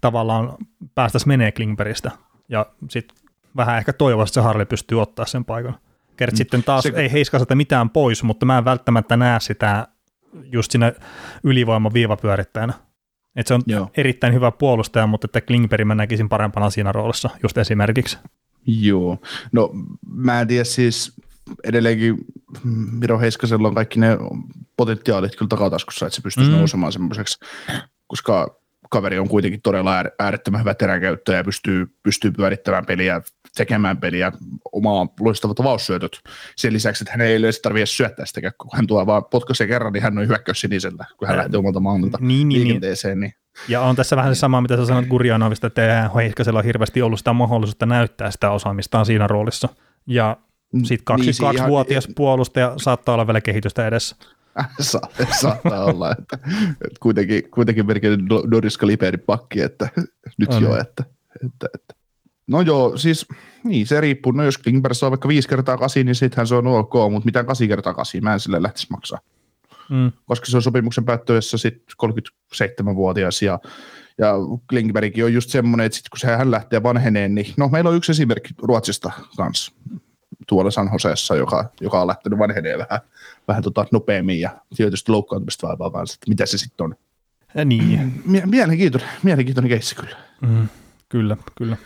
tavallaan 0.00 0.56
päästäisiin 0.94 1.28
menee 1.28 1.52
Klingbergistä 1.52 2.10
ja 2.48 2.66
sitten 2.90 3.18
vähän 3.56 3.78
ehkä 3.78 3.92
toivoa, 3.92 4.22
että 4.22 4.34
se 4.34 4.40
Harli 4.40 4.64
pystyy 4.64 5.02
ottaa 5.02 5.26
sen 5.26 5.44
paikan. 5.44 5.78
Kert 6.16 6.32
mm. 6.32 6.36
sitten 6.36 6.62
taas 6.62 6.82
se, 6.82 6.92
ei 6.96 7.12
heiskaseta 7.12 7.54
mitään 7.54 7.90
pois, 7.90 8.22
mutta 8.22 8.46
mä 8.46 8.58
en 8.58 8.64
välttämättä 8.64 9.16
näe 9.16 9.40
sitä 9.40 9.88
just 10.52 10.70
siinä 10.70 10.92
ylivoiman 11.44 11.94
viivapyörittäjänä. 11.94 12.72
Että 13.36 13.48
se 13.48 13.54
on 13.54 13.62
Joo. 13.66 13.90
erittäin 13.96 14.34
hyvä 14.34 14.50
puolustaja, 14.50 15.06
mutta 15.06 15.24
että 15.24 15.40
Klingberg 15.40 15.86
mä 15.86 15.94
näkisin 15.94 16.28
parempana 16.28 16.70
siinä 16.70 16.92
roolissa 16.92 17.30
just 17.42 17.58
esimerkiksi. 17.58 18.18
Joo, 18.66 19.18
no 19.52 19.70
mä 20.06 20.40
en 20.40 20.48
tiedä 20.48 20.64
siis 20.64 21.20
edelleenkin 21.64 22.16
Miro 23.00 23.18
Heiskasella 23.18 23.68
on 23.68 23.74
kaikki 23.74 24.00
ne 24.00 24.18
potentiaalit 24.76 25.36
kyllä 25.36 25.48
takataskussa, 25.48 26.06
että 26.06 26.16
se 26.16 26.22
pystyisi 26.22 26.50
mm. 26.50 26.56
nousemaan 26.56 26.92
semmoiseksi, 26.92 27.38
koska 28.06 28.58
kaveri 28.90 29.18
on 29.18 29.28
kuitenkin 29.28 29.62
todella 29.62 30.04
äärettömän 30.18 30.60
hyvä 30.60 30.74
teräkäyttäjä 30.74 31.38
ja 31.38 31.44
pystyy, 31.44 31.86
pystyy 32.02 32.30
pyörittämään 32.30 32.86
peliä, 32.86 33.22
tekemään 33.56 33.96
peliä, 33.96 34.32
omaa 34.72 35.06
loistavat 35.20 35.60
avaussyötöt. 35.60 36.20
Sen 36.56 36.72
lisäksi, 36.72 37.04
että 37.04 37.12
hän 37.12 37.20
ei 37.20 37.36
yleensä 37.36 37.60
tarvitse 37.62 37.86
syöttää 37.86 38.26
sitä, 38.26 38.52
kun 38.58 38.70
hän 38.74 38.86
tuo 38.86 39.06
vaan 39.06 39.24
potkaisee 39.24 39.66
kerran, 39.66 39.92
niin 39.92 40.02
hän 40.02 40.18
on 40.18 40.28
hyökkäys 40.28 40.60
sinisellä, 40.60 41.04
kun 41.16 41.28
hän 41.28 41.36
lähtee 41.36 41.58
omalta 41.58 41.80
maalilta 41.80 42.18
niin, 42.20 42.48
niin, 42.48 42.62
liikenteeseen. 42.62 43.20
Niin. 43.20 43.34
Ja 43.68 43.80
on 43.80 43.96
tässä 43.96 44.16
vähän 44.16 44.34
se 44.34 44.38
sama, 44.38 44.60
mitä 44.60 44.76
sä 44.76 44.86
sanoit 44.86 45.06
Gurjanovista, 45.06 45.66
että 45.66 46.10
Heiskasella 46.14 46.58
on 46.58 46.64
hirveästi 46.64 47.02
ollut 47.02 47.18
sitä 47.20 47.32
mahdollisuutta 47.32 47.86
näyttää 47.86 48.30
sitä 48.30 48.50
osaamistaan 48.50 49.06
siinä 49.06 49.26
roolissa. 49.26 49.68
Ja 50.06 50.36
sitten 50.84 51.18
22-vuotias 51.18 52.06
niin, 52.06 52.14
puolustaja 52.14 52.74
saattaa 52.76 53.14
olla 53.14 53.26
vielä 53.26 53.40
kehitystä 53.40 53.86
edessä. 53.86 54.16
Sa- 54.80 55.00
saattaa 55.40 55.84
olla, 55.84 56.10
että, 56.10 56.38
että 56.70 56.98
kuitenkin, 57.00 57.50
kuitenkin 57.50 57.86
merkitty 57.86 58.18
Doris 58.50 58.78
Kaliberin 58.78 59.20
pakki, 59.20 59.60
että 59.60 59.88
nyt 60.38 60.48
on. 60.48 60.62
jo, 60.62 60.76
että, 60.76 61.04
että, 61.44 61.66
että, 61.74 61.98
No 62.48 62.60
joo, 62.60 62.96
siis 62.96 63.26
niin 63.64 63.86
se 63.86 64.00
riippuu. 64.00 64.32
No 64.32 64.44
jos 64.44 64.58
Klingberg 64.58 64.94
saa 64.94 65.10
vaikka 65.10 65.28
viisi 65.28 65.48
kertaa 65.48 65.78
kasi, 65.78 66.04
niin 66.04 66.14
sittenhän 66.14 66.46
se 66.46 66.54
on 66.54 66.66
ok, 66.66 66.92
mutta 67.10 67.24
mitään 67.26 67.46
kasi 67.46 67.68
kertaa 67.68 67.94
kasi, 67.94 68.20
mä 68.20 68.32
en 68.32 68.40
sille 68.40 68.62
lähtisi 68.62 68.86
maksaa. 68.90 69.18
Mm. 69.90 70.12
Koska 70.26 70.46
se 70.46 70.56
on 70.56 70.62
sopimuksen 70.62 71.04
päättyessä 71.04 71.58
sitten 71.58 71.96
37-vuotias 72.04 73.42
ja, 73.42 73.58
ja 74.18 74.34
Klingbergkin 74.70 75.24
on 75.24 75.32
just 75.34 75.50
semmoinen, 75.50 75.86
että 75.86 75.96
sitten 75.96 76.20
kun 76.20 76.38
hän 76.38 76.50
lähtee 76.50 76.82
vanheneen, 76.82 77.34
niin 77.34 77.54
no 77.56 77.68
meillä 77.68 77.90
on 77.90 77.96
yksi 77.96 78.12
esimerkki 78.12 78.54
Ruotsista 78.62 79.12
kanssa 79.36 79.72
tuolla 80.48 80.70
San 80.70 80.90
Joseessa, 80.92 81.36
joka, 81.36 81.70
joka 81.80 82.00
on 82.00 82.06
lähtenyt 82.06 82.38
vanheneen 82.38 82.78
vähän, 82.78 83.00
vähän 83.48 83.62
tota 83.62 83.86
nopeammin 83.92 84.40
ja 84.40 84.50
tietysti 84.76 85.12
loukkaantumista 85.12 85.68
vaivaa 85.68 85.90
kanssa, 85.90 86.14
että 86.14 86.28
mitä 86.28 86.46
se 86.46 86.58
sitten 86.58 86.84
on. 86.84 86.94
Ja 87.54 87.64
niin. 87.64 88.22
Mielenkiintoinen, 88.46 89.08
mielenkiintoinen 89.22 89.68
keissi 89.68 89.96
kyllä. 89.96 90.16
Mm, 90.40 90.68
kyllä, 91.08 91.36
kyllä. 91.58 91.76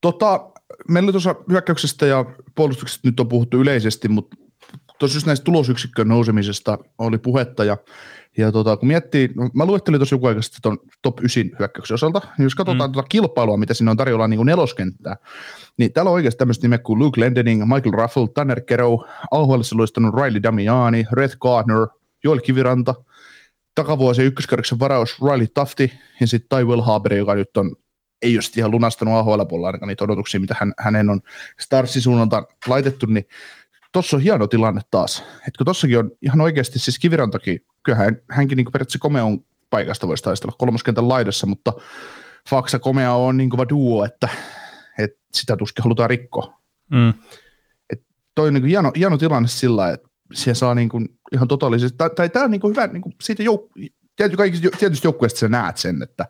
Tota, 0.00 0.50
meillä 0.88 1.12
tuossa 1.12 1.34
hyökkäyksestä 1.48 2.06
ja 2.06 2.24
puolustuksesta 2.54 3.08
nyt 3.08 3.20
on 3.20 3.28
puhuttu 3.28 3.60
yleisesti, 3.60 4.08
mutta 4.08 4.36
tuossa 5.02 5.16
just 5.16 5.26
näistä 5.26 5.44
tulosyksikköön 5.44 6.08
nousemisesta 6.08 6.78
oli 6.98 7.18
puhetta 7.18 7.64
ja 7.64 7.76
ja 8.38 8.52
tota, 8.52 8.76
kun 8.76 8.88
miettii, 8.88 9.30
no, 9.36 9.50
mä 9.54 9.64
luettelin 9.64 10.00
tuossa 10.00 10.14
joku 10.14 10.26
aika 10.26 10.42
sitten 10.42 10.78
top 11.02 11.20
9 11.20 11.42
hyökkäyksen 11.58 11.94
osalta, 11.94 12.20
niin 12.38 12.44
jos 12.44 12.54
katsotaan 12.54 12.90
mm. 12.90 12.92
tuota 12.92 13.08
kilpailua, 13.08 13.56
mitä 13.56 13.74
siinä 13.74 13.90
on 13.90 13.96
tarjolla 13.96 14.28
niin 14.28 14.38
kuin 14.38 14.46
neloskenttää, 14.46 15.16
niin 15.78 15.92
täällä 15.92 16.08
on 16.08 16.14
oikeasti 16.14 16.38
tämmöistä 16.38 16.64
nimeä 16.64 16.78
kuin 16.78 16.98
Luke 16.98 17.20
Lendening, 17.20 17.62
Michael 17.62 17.92
Ruffle, 17.92 18.28
Tanner 18.34 18.60
Kero, 18.60 19.04
AHL 19.30 19.60
luistanut 19.72 20.14
Riley 20.14 20.42
Damiani, 20.42 21.04
Red 21.12 21.30
Gardner, 21.40 21.86
Joel 22.24 22.40
Kiviranta, 22.40 22.94
takavuosien 23.74 24.26
ykköskerroksen 24.26 24.78
varaus 24.78 25.16
Riley 25.22 25.46
Tafti 25.54 25.92
ja 26.20 26.26
sitten 26.26 26.58
Ty 26.58 26.64
Will 26.64 26.80
Haber, 26.80 27.14
joka 27.14 27.34
nyt 27.34 27.56
on 27.56 27.76
ei 28.22 28.34
just 28.34 28.56
ihan 28.56 28.70
lunastanut 28.70 29.14
AHL-puolella 29.14 29.66
ainakaan 29.66 29.88
niitä 29.88 30.04
odotuksia, 30.04 30.40
mitä 30.40 30.56
hän, 30.58 30.72
hänen 30.78 31.10
on 31.10 31.20
Starsin 31.60 32.02
suunnalta 32.02 32.46
laitettu, 32.66 33.06
niin 33.06 33.24
tuossa 33.92 34.16
on 34.16 34.22
hieno 34.22 34.46
tilanne 34.46 34.80
taas. 34.90 35.18
että 35.36 35.58
kun 35.58 35.64
tossakin 35.64 35.98
on 35.98 36.10
ihan 36.22 36.40
oikeasti, 36.40 36.78
siis 36.78 36.98
Kivirantakin, 36.98 37.60
kyllähän 37.82 38.16
hänkin 38.30 38.56
niin 38.56 38.72
periaatteessa 38.72 38.98
komeon 38.98 39.44
paikasta 39.70 40.08
voisi 40.08 40.22
taistella 40.22 40.56
kolmoskentän 40.58 41.08
laidassa, 41.08 41.46
mutta 41.46 41.72
Faksa 42.50 42.78
komea 42.78 43.14
on 43.14 43.36
niin 43.36 43.50
kova 43.50 43.68
duo, 43.68 44.04
että, 44.04 44.28
että 44.98 45.18
sitä 45.32 45.56
tuskin 45.56 45.84
halutaan 45.84 46.10
rikkoa. 46.10 46.60
Mm. 46.90 47.14
Et 47.90 48.02
toi 48.34 48.48
on 48.48 48.54
niin 48.54 48.64
hieno, 48.64 48.92
hieno 48.96 49.18
tilanne 49.18 49.48
sillä 49.48 49.90
että 49.90 50.08
siellä 50.32 50.58
saa 50.58 50.74
niin 50.74 50.88
kuin 50.88 51.08
ihan 51.32 51.48
totaalisesti, 51.48 51.98
tai, 51.98 52.10
tai 52.10 52.28
tämä 52.28 52.44
on 52.44 52.50
niin 52.50 52.60
kuin 52.60 52.70
hyvä, 52.70 52.86
niin 52.86 53.02
kuin 53.02 53.14
siitä 53.22 53.42
jouk- 53.42 53.92
tietysti, 54.16 54.70
tietysti 54.78 55.06
joukkueesta 55.06 55.40
sä 55.40 55.48
näet 55.48 55.76
sen, 55.76 56.02
että 56.02 56.26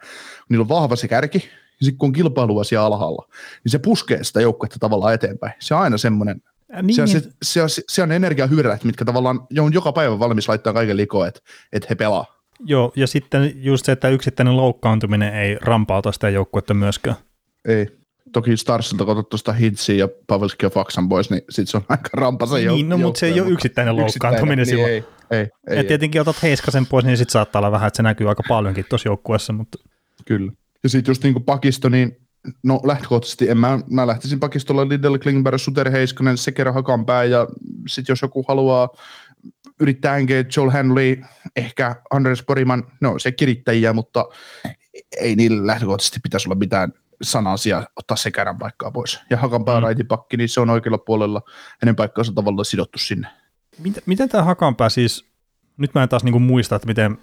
niillä 0.48 0.62
on 0.62 0.68
vahva 0.68 0.96
se 0.96 1.08
kärki, 1.08 1.38
ja 1.80 1.84
sitten 1.84 1.98
kun 1.98 2.06
on 2.06 2.12
kilpailua 2.12 2.64
siellä 2.64 2.86
alhaalla, 2.86 3.28
niin 3.64 3.70
se 3.72 3.78
puskee 3.78 4.24
sitä 4.24 4.40
joukkuetta 4.40 4.78
tavallaan 4.78 5.14
eteenpäin. 5.14 5.52
Se 5.58 5.74
on 5.74 5.80
aina 5.80 5.98
semmoinen, 5.98 6.42
niin, 6.82 6.94
se, 6.94 7.02
on, 7.02 7.08
se, 7.08 7.22
se, 7.42 7.62
on, 7.62 7.68
se 7.88 8.02
on 8.02 8.12
energiahyyrät, 8.12 8.84
mitkä 8.84 9.04
tavallaan 9.04 9.40
on 9.60 9.72
joka 9.72 9.92
päivä 9.92 10.18
valmis 10.18 10.48
laittaa 10.48 10.72
kaiken 10.72 10.96
likoon, 10.96 11.28
että, 11.28 11.40
että 11.72 11.86
he 11.90 11.94
pelaa. 11.94 12.42
Joo, 12.64 12.92
ja 12.96 13.06
sitten 13.06 13.52
just 13.54 13.86
se, 13.86 13.92
että 13.92 14.08
yksittäinen 14.08 14.56
loukkaantuminen 14.56 15.34
ei 15.34 15.56
rampauta 15.60 16.12
sitä 16.12 16.28
joukkuetta 16.28 16.74
myöskään. 16.74 17.16
Ei. 17.64 17.88
Toki 18.32 18.56
Starsilta 18.56 19.04
kun 19.04 19.26
tuosta 19.30 19.52
Hitsiä 19.52 19.94
ja 19.94 20.08
Pavelski 20.26 20.66
ja 20.66 20.70
Faksan 20.70 21.08
pois, 21.08 21.30
niin 21.30 21.42
sitten 21.50 21.66
se 21.66 21.76
on 21.76 21.84
aika 21.88 22.08
rampasa 22.12 22.56
Niin, 22.56 22.68
jouk- 22.68 22.88
no, 22.88 22.98
mutta 22.98 23.20
se 23.20 23.26
ei 23.26 23.40
ole 23.40 23.50
yksittäinen 23.50 23.96
loukkaantuminen 23.96 24.66
silloin. 24.66 24.90
Niin 24.90 25.04
ei, 25.30 25.38
ei, 25.40 25.48
ei, 25.68 25.76
ja 25.76 25.84
tietenkin 25.84 26.20
otat 26.20 26.42
Heiskasen 26.42 26.86
pois, 26.86 27.04
niin 27.04 27.16
sitten 27.16 27.32
saattaa 27.32 27.60
olla 27.60 27.72
vähän, 27.72 27.86
että 27.86 27.96
se 27.96 28.02
näkyy 28.02 28.28
aika 28.28 28.42
paljonkin 28.48 28.84
tuossa 28.88 29.08
joukkueessa. 29.08 29.52
Mutta... 29.52 29.78
Kyllä. 30.24 30.52
Ja 30.82 30.88
sitten 30.88 31.10
just 31.10 31.22
niin 31.22 31.32
kuin 31.32 31.44
pakisto, 31.44 31.88
niin 31.88 32.16
No 32.62 32.80
lähtökohtaisesti 32.84 33.50
en 33.50 33.58
mä, 33.58 33.78
mä 33.90 34.06
lähtisin 34.06 34.40
pakistolla 34.40 34.88
Lidl, 34.88 35.18
Klingberg, 35.18 35.58
Suter, 35.58 35.90
Heiskanen, 35.90 36.38
Sekera, 36.38 36.72
Hakanpää 36.72 37.24
ja 37.24 37.46
sitten 37.88 38.12
jos 38.12 38.22
joku 38.22 38.44
haluaa 38.48 38.88
yrittää 39.80 40.14
henkeä 40.14 40.44
Joel 40.56 40.70
Hanley, 40.70 41.22
ehkä 41.56 41.96
Andres 42.10 42.42
Poriman, 42.42 42.84
no 43.00 43.18
se 43.18 43.32
kirittäjiä, 43.32 43.92
mutta 43.92 44.24
ei 45.20 45.36
niillä 45.36 45.66
lähtökohtaisesti 45.66 46.20
pitäisi 46.22 46.48
olla 46.48 46.58
mitään 46.58 46.92
sanasia 47.22 47.84
ottaa 47.96 48.16
Sekerän 48.16 48.58
paikkaa 48.58 48.90
pois. 48.90 49.20
Ja 49.30 49.36
Hakanpää 49.36 49.80
mm. 49.80 49.82
raitipakki, 49.82 50.36
niin 50.36 50.48
se 50.48 50.60
on 50.60 50.70
oikealla 50.70 50.98
puolella, 50.98 51.42
hänen 51.80 51.96
paikkaansa 51.96 52.32
tavallaan 52.32 52.64
sidottu 52.64 52.98
sinne. 52.98 53.28
Miten, 53.78 54.02
miten 54.06 54.28
tämä 54.28 54.44
Hakanpää 54.44 54.88
siis, 54.88 55.24
nyt 55.76 55.94
mä 55.94 56.02
en 56.02 56.08
taas 56.08 56.24
niinku 56.24 56.38
muista, 56.38 56.76
että 56.76 56.88
miten 56.88 57.18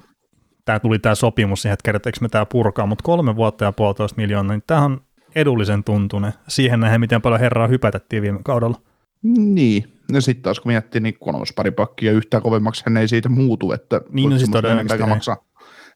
tämä 0.66 0.80
tuli 0.80 1.00
tämä 1.00 1.16
sopimus 1.16 1.62
siihen, 1.62 1.74
että 1.74 1.86
kerätäänkö 1.86 2.20
me 2.22 2.30
tämä 2.30 2.46
purkaa, 2.46 2.86
mutta 2.86 3.04
kolme 3.04 3.36
vuotta 3.36 3.66
ja 3.66 3.72
puolitoista 3.72 4.22
miljoonaa, 4.22 4.56
niin 4.56 4.64
tämähän 4.68 4.92
on 4.92 5.02
edullisen 5.36 5.84
tuntune 5.84 6.34
siihen 6.48 6.80
nähden, 6.80 7.00
miten 7.00 7.22
paljon 7.22 7.40
herraa 7.40 7.68
hypätettiin 7.68 8.22
viime 8.22 8.40
kaudella. 8.44 8.82
Niin, 9.24 10.00
ja 10.14 10.22
sitten 10.22 10.44
taas 10.44 10.60
kun 10.60 10.72
miettii, 10.72 11.02
niin 11.02 11.18
kolmas 11.20 11.54
pari 11.56 11.72
pakkia 11.72 12.12
yhtään 12.12 12.44
kovemmaksi 12.44 12.84
hän 12.86 12.98
ei 12.98 13.08
siitä 13.08 13.30
muutu, 13.30 13.72
että 13.72 14.02
niin, 14.10 14.30
no 14.30 14.38
siis 14.38 14.50
todennäköisesti 14.50 15.10
maksaa. 15.10 15.38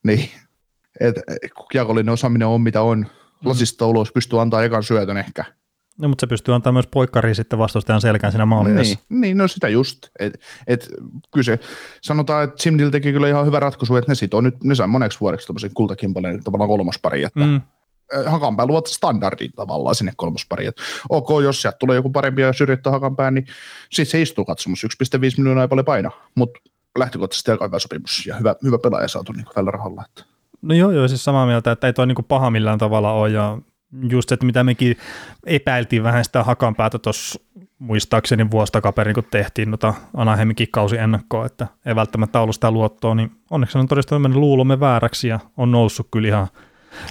Niin, 0.04 0.30
että 1.00 1.22
kiekollinen 1.72 2.14
osaaminen 2.14 2.48
on 2.48 2.62
mitä 2.62 2.82
on, 2.82 3.06
lasista 3.46 3.88
ulos 3.88 4.12
pystyy 4.12 4.42
antaa 4.42 4.64
ekan 4.64 4.84
syötön 4.84 5.18
ehkä. 5.18 5.46
No, 5.98 6.08
mutta 6.08 6.22
se 6.22 6.28
pystyy 6.28 6.56
antamaan 6.56 6.76
myös 6.76 6.88
poikkariin 6.88 7.36
sitten 7.36 7.60
vastustajan 7.60 8.02
selkään 8.02 8.32
siinä 8.32 8.46
maalin 8.46 8.76
niin, 8.76 8.98
niin, 9.10 9.38
no 9.38 9.48
sitä 9.48 9.70
just. 9.70 10.08
Et, 10.20 10.40
et, 10.68 10.90
kyllä 11.34 11.44
se, 11.44 11.60
sanotaan, 12.02 12.44
että 12.44 12.64
Simdil 12.64 12.90
teki 12.90 13.12
kyllä 13.12 13.30
ihan 13.30 13.46
hyvä 13.46 13.60
ratkaisu, 13.60 13.96
että 13.96 14.12
ne 14.12 14.16
sitoo 14.16 14.42
nyt, 14.42 14.64
ne 14.64 14.76
saa 14.76 14.88
moneksi 14.88 15.20
vuodeksi 15.20 15.48
tämmöisen 15.48 15.72
kultakimpaleen 15.74 16.44
tavallaan 16.44 16.68
kolmospari, 16.68 17.24
että 17.24 17.40
mm. 17.40 17.62
Hakanpää 18.26 18.66
luot 18.66 18.88
standardin 18.88 19.52
tavallaan 19.56 19.96
sinne 19.96 20.14
kolmospariin. 20.16 20.70
Että 20.70 20.82
ok, 21.10 21.30
jos 21.44 21.62
sieltä 21.62 21.78
tulee 21.78 21.96
joku 21.96 22.10
parempi 22.10 22.42
ja 22.42 22.54
syrjittää 22.54 22.92
Hakanpään, 22.92 23.34
niin 23.34 23.46
sitten 23.92 24.12
se 24.12 24.22
istuu 24.22 24.46
katsomus 24.46 24.86
1,5 24.86 25.22
miljoonaa 25.38 25.64
ei 25.64 25.68
paljon 25.68 25.86
paina, 25.86 26.12
mutta 26.36 26.60
lähtökohtaisesti 27.00 27.52
aika 27.52 27.66
hyvä 27.66 27.80
sopimus 27.80 28.26
ja 28.26 28.36
hyvä, 28.36 28.56
hyvä 28.64 28.78
pelaaja 28.78 29.08
saatu 29.08 29.32
niin 29.32 29.46
tällä 29.54 29.72
rahalla. 29.72 30.04
Että. 30.10 30.34
No 30.62 30.76
joo, 30.76 30.92
joo, 30.92 31.08
siis 31.08 31.24
samaa 31.24 31.46
mieltä, 31.46 31.72
että 31.72 31.88
ei 31.88 31.94
toi 31.94 32.08
niin 32.08 32.26
paha 32.28 32.50
millään 32.50 32.80
tavalla 32.80 33.12
ole 33.12 33.30
ja 33.30 33.58
just, 34.10 34.32
että 34.32 34.46
mitä 34.46 34.64
mekin 34.64 34.98
epäiltiin 35.46 36.04
vähän 36.04 36.26
sitä 36.26 36.44
Hakanpäätä 36.44 37.00
tuossa 37.00 37.40
muistaakseni 37.80 38.52
vuostakaperin, 38.52 39.14
kun 39.14 39.24
tehtiin 39.32 39.72
noita 39.72 39.94
Anaheiminkin 40.14 40.68
kausi 40.72 40.98
ennakkoa, 40.98 41.46
että 41.46 41.68
ei 41.86 41.96
välttämättä 41.96 42.40
ollut 42.40 42.56
sitä 42.56 42.72
luottoa, 42.72 43.16
niin 43.16 43.32
onneksi 43.52 43.78
on 43.78 43.88
todistunut 43.88 44.22
mennyt 44.22 44.40
luulomme 44.40 44.80
vääräksi 44.80 45.28
ja 45.28 45.40
on 45.58 45.72
noussut 45.72 46.08
kyllä 46.12 46.28
ihan 46.28 46.48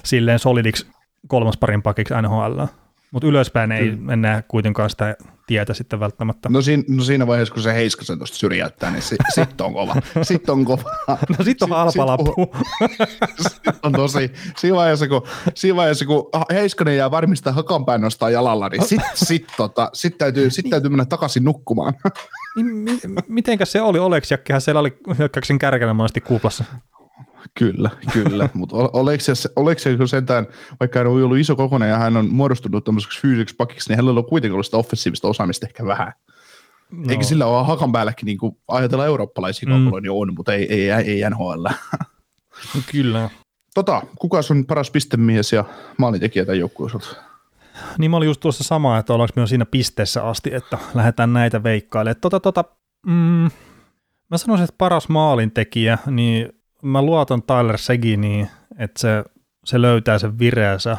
silleen 0.05 0.39
solidiksi 0.39 0.87
kolmas 1.29 1.57
parin 1.57 1.83
pakiksi 1.83 2.15
NHL. 2.23 2.63
Mutta 3.13 3.29
ylöspäin 3.29 3.73
ei 3.73 3.91
mm. 3.91 4.11
enää 4.11 4.43
kuitenkaan 4.43 4.91
sitä 4.91 5.17
tietä 5.47 5.75
sitten 5.75 6.01
välttämättä. 6.01 6.49
No 6.49 6.63
siinä, 6.63 6.83
no 6.89 7.05
siinä 7.05 7.27
vaiheessa, 7.27 7.55
kun 7.55 7.63
se 7.63 7.75
Heiskasen 7.75 8.19
tuosta 8.19 8.37
syrjäyttää, 8.37 8.91
niin 8.91 9.03
si, 9.03 9.17
sitten 9.35 9.67
on 9.67 9.73
kova. 9.73 9.95
Sitten 10.23 10.53
on 10.53 10.65
kova. 10.65 10.91
No 11.39 11.45
sitten 11.45 11.73
on 11.73 11.79
halpa 11.79 12.07
lappu. 12.07 12.35
Sit 13.43 13.63
on 13.83 13.93
tosi. 13.93 14.33
Siinä 14.57 14.77
vaiheessa, 14.77 15.09
kun, 15.09 15.23
siinä 15.55 15.77
vaiheessa, 15.77 16.07
kun 16.07 16.31
Heiskanen 16.53 16.97
jää 16.97 17.11
varmistaa 17.11 17.53
hakanpäin 17.53 18.01
nostaa 18.01 18.31
jalalla, 18.31 18.69
niin 18.69 18.85
sitten 18.85 19.11
sit, 19.15 19.47
tota, 19.57 19.91
sit 19.93 20.19
täytyy, 20.19 20.51
sit 20.51 20.71
täytyy 20.71 20.91
mennä 20.91 21.05
takaisin 21.05 21.45
nukkumaan. 21.45 21.95
Niin, 22.57 23.01
mitenkäs 23.29 23.73
se 23.73 23.81
oli? 23.81 23.99
Oleksiakkihan 23.99 24.61
siellä 24.61 24.81
oli 24.81 24.97
hyökkäyksen 25.19 25.59
kärkellä 25.59 25.95
monesti 25.95 26.21
kuplassa. 26.21 26.65
Kyllä, 27.59 27.91
kyllä. 28.13 28.49
Mutta 28.55 28.77
oliko 28.77 29.21
se, 29.21 29.49
oliko 29.57 29.79
se 29.79 30.07
sentään, 30.07 30.47
vaikka 30.81 30.99
hän 30.99 31.07
on 31.07 31.23
ollut 31.23 31.39
iso 31.39 31.57
kokonen 31.57 31.89
ja 31.89 31.99
hän 31.99 32.17
on 32.17 32.29
muodostunut 32.31 32.85
tämmöiseksi 32.85 33.21
fyysiseksi 33.21 33.57
pakiksi, 33.57 33.89
niin 33.91 33.97
hänellä 33.97 34.19
on 34.19 34.27
kuitenkin 34.27 34.53
ollut 34.53 34.67
sitä 34.67 34.77
offensiivista 34.77 35.29
osaamista 35.29 35.67
ehkä 35.67 35.87
vähän. 35.87 36.13
No. 36.91 37.05
Eikä 37.09 37.25
sillä 37.25 37.47
ole 37.47 37.67
hakan 37.67 37.93
päälläkin, 37.93 38.27
niin 38.27 38.39
kuin 38.39 38.57
ajatella 38.69 39.07
eurooppalaisia 39.07 39.69
mm. 39.69 40.03
niin 40.03 40.11
on, 40.11 40.35
mutta 40.35 40.55
ei, 40.55 40.73
ei, 40.73 40.91
ei 40.91 41.31
NHL. 41.31 41.67
Kyllä. 42.93 43.31
Tota, 43.75 44.03
kuka 44.19 44.39
on 44.51 44.67
paras 44.67 44.91
pistemies 44.91 45.53
ja 45.53 45.65
maalintekijä 45.99 46.45
tämän 46.45 46.59
joukkueen 46.59 46.93
Niin 47.99 48.11
mä 48.11 48.17
olin 48.17 48.27
just 48.27 48.41
tuossa 48.41 48.65
sama, 48.65 48.99
että 48.99 49.13
ollaanko 49.13 49.41
me 49.41 49.47
siinä 49.47 49.67
pisteessä 49.67 50.25
asti, 50.29 50.55
että 50.55 50.79
lähdetään 50.95 51.33
näitä 51.33 51.63
veikkailemaan. 51.63 52.21
Tota, 52.21 52.41
tota, 52.41 52.65
mm, 53.07 53.51
mä 54.31 54.39
sanoisin, 54.39 54.65
että 54.65 54.75
paras 54.79 55.09
maalintekijä, 55.09 55.99
niin 56.07 56.62
mä 56.83 57.03
luotan 57.03 57.43
Tyler 57.43 57.79
Seginiin, 57.79 58.49
että 58.79 59.01
se, 59.01 59.25
se 59.65 59.83
löytää 59.83 60.19
sen 60.19 60.39
vireensä. 60.39 60.97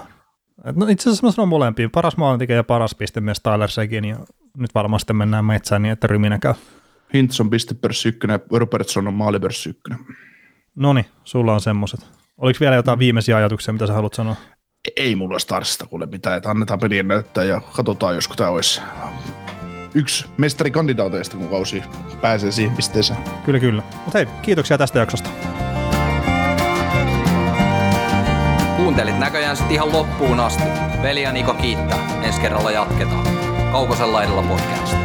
No 0.76 0.88
itse 0.88 1.10
asiassa 1.10 1.28
mä 1.28 1.32
sanon 1.32 1.50
molempiin. 1.50 1.91
Paras 1.91 2.17
maalintekijä 2.17 2.56
ja 2.56 2.63
paras 2.63 2.96
pistemies 2.96 3.41
Tyler 3.41 3.69
Segin. 3.69 4.06
Ja 4.06 4.17
nyt 4.58 4.76
varmasti 4.76 5.13
mennään 5.13 5.46
metsään 5.46 5.82
niin, 5.82 5.91
että 5.91 6.08
Ryminä 6.08 6.39
käy. 6.39 6.54
Hintz 7.13 7.39
on 7.39 7.50
pistepörssi 7.50 8.10
ykkönen 8.10 8.39
ja 8.52 8.60
Robertson 8.60 9.08
on 9.08 9.13
maalipörssi 9.13 9.69
ykkönen. 9.69 10.00
No 10.76 10.93
niin, 10.93 11.06
sulla 11.24 11.54
on 11.54 11.62
semmoiset. 11.62 12.08
Oliko 12.38 12.58
vielä 12.60 12.76
jotain 12.76 13.00
viimeisiä 13.00 13.38
ajatuksia, 13.38 13.74
mitä 13.74 13.88
sä 13.88 13.93
haluat 13.93 14.13
sanoa? 14.13 14.36
Ei 14.96 15.15
mulla 15.15 15.39
Starsista 15.39 15.86
kuule 15.86 16.06
mitään, 16.06 16.38
että 16.38 16.50
annetaan 16.50 16.80
pelien 16.80 17.08
näyttää 17.08 17.43
ja 17.43 17.62
katsotaan, 17.76 18.15
josko 18.15 18.36
tämä 18.36 18.50
olisi 18.50 18.82
yksi 19.96 20.26
mestarikandidaateista, 20.38 21.38
kun 21.38 21.50
kausi 21.50 21.84
pääsee 22.22 22.52
siihen 22.52 22.76
pisteeseen. 22.76 23.19
Kyllä, 23.46 23.60
kyllä. 23.60 23.84
Mutta 24.06 24.17
hei, 24.17 24.28
kiitoksia 24.41 24.78
tästä 24.78 25.00
jaksosta. 25.00 25.30
Kuuntelit 28.93 29.19
näköjään 29.19 29.58
sitten 29.58 29.75
ihan 29.75 29.91
loppuun 29.91 30.39
asti. 30.39 30.63
Veli 31.01 31.21
ja 31.21 31.32
Niko 31.32 31.53
kiittää. 31.53 32.21
Ensi 32.23 32.41
kerralla 32.41 32.71
jatketaan. 32.71 33.27
Kaukosella 33.71 34.13
laidalla 34.13 34.41
podcast. 34.41 34.97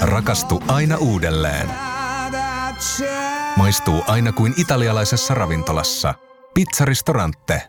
Rakastu 0.00 0.62
aina 0.68 0.96
uudelleen. 0.96 1.70
Maistuu 3.56 4.02
aina 4.06 4.32
kuin 4.32 4.54
italialaisessa 4.56 5.34
ravintolassa. 5.34 6.14
Pizzaristorante 6.54 7.68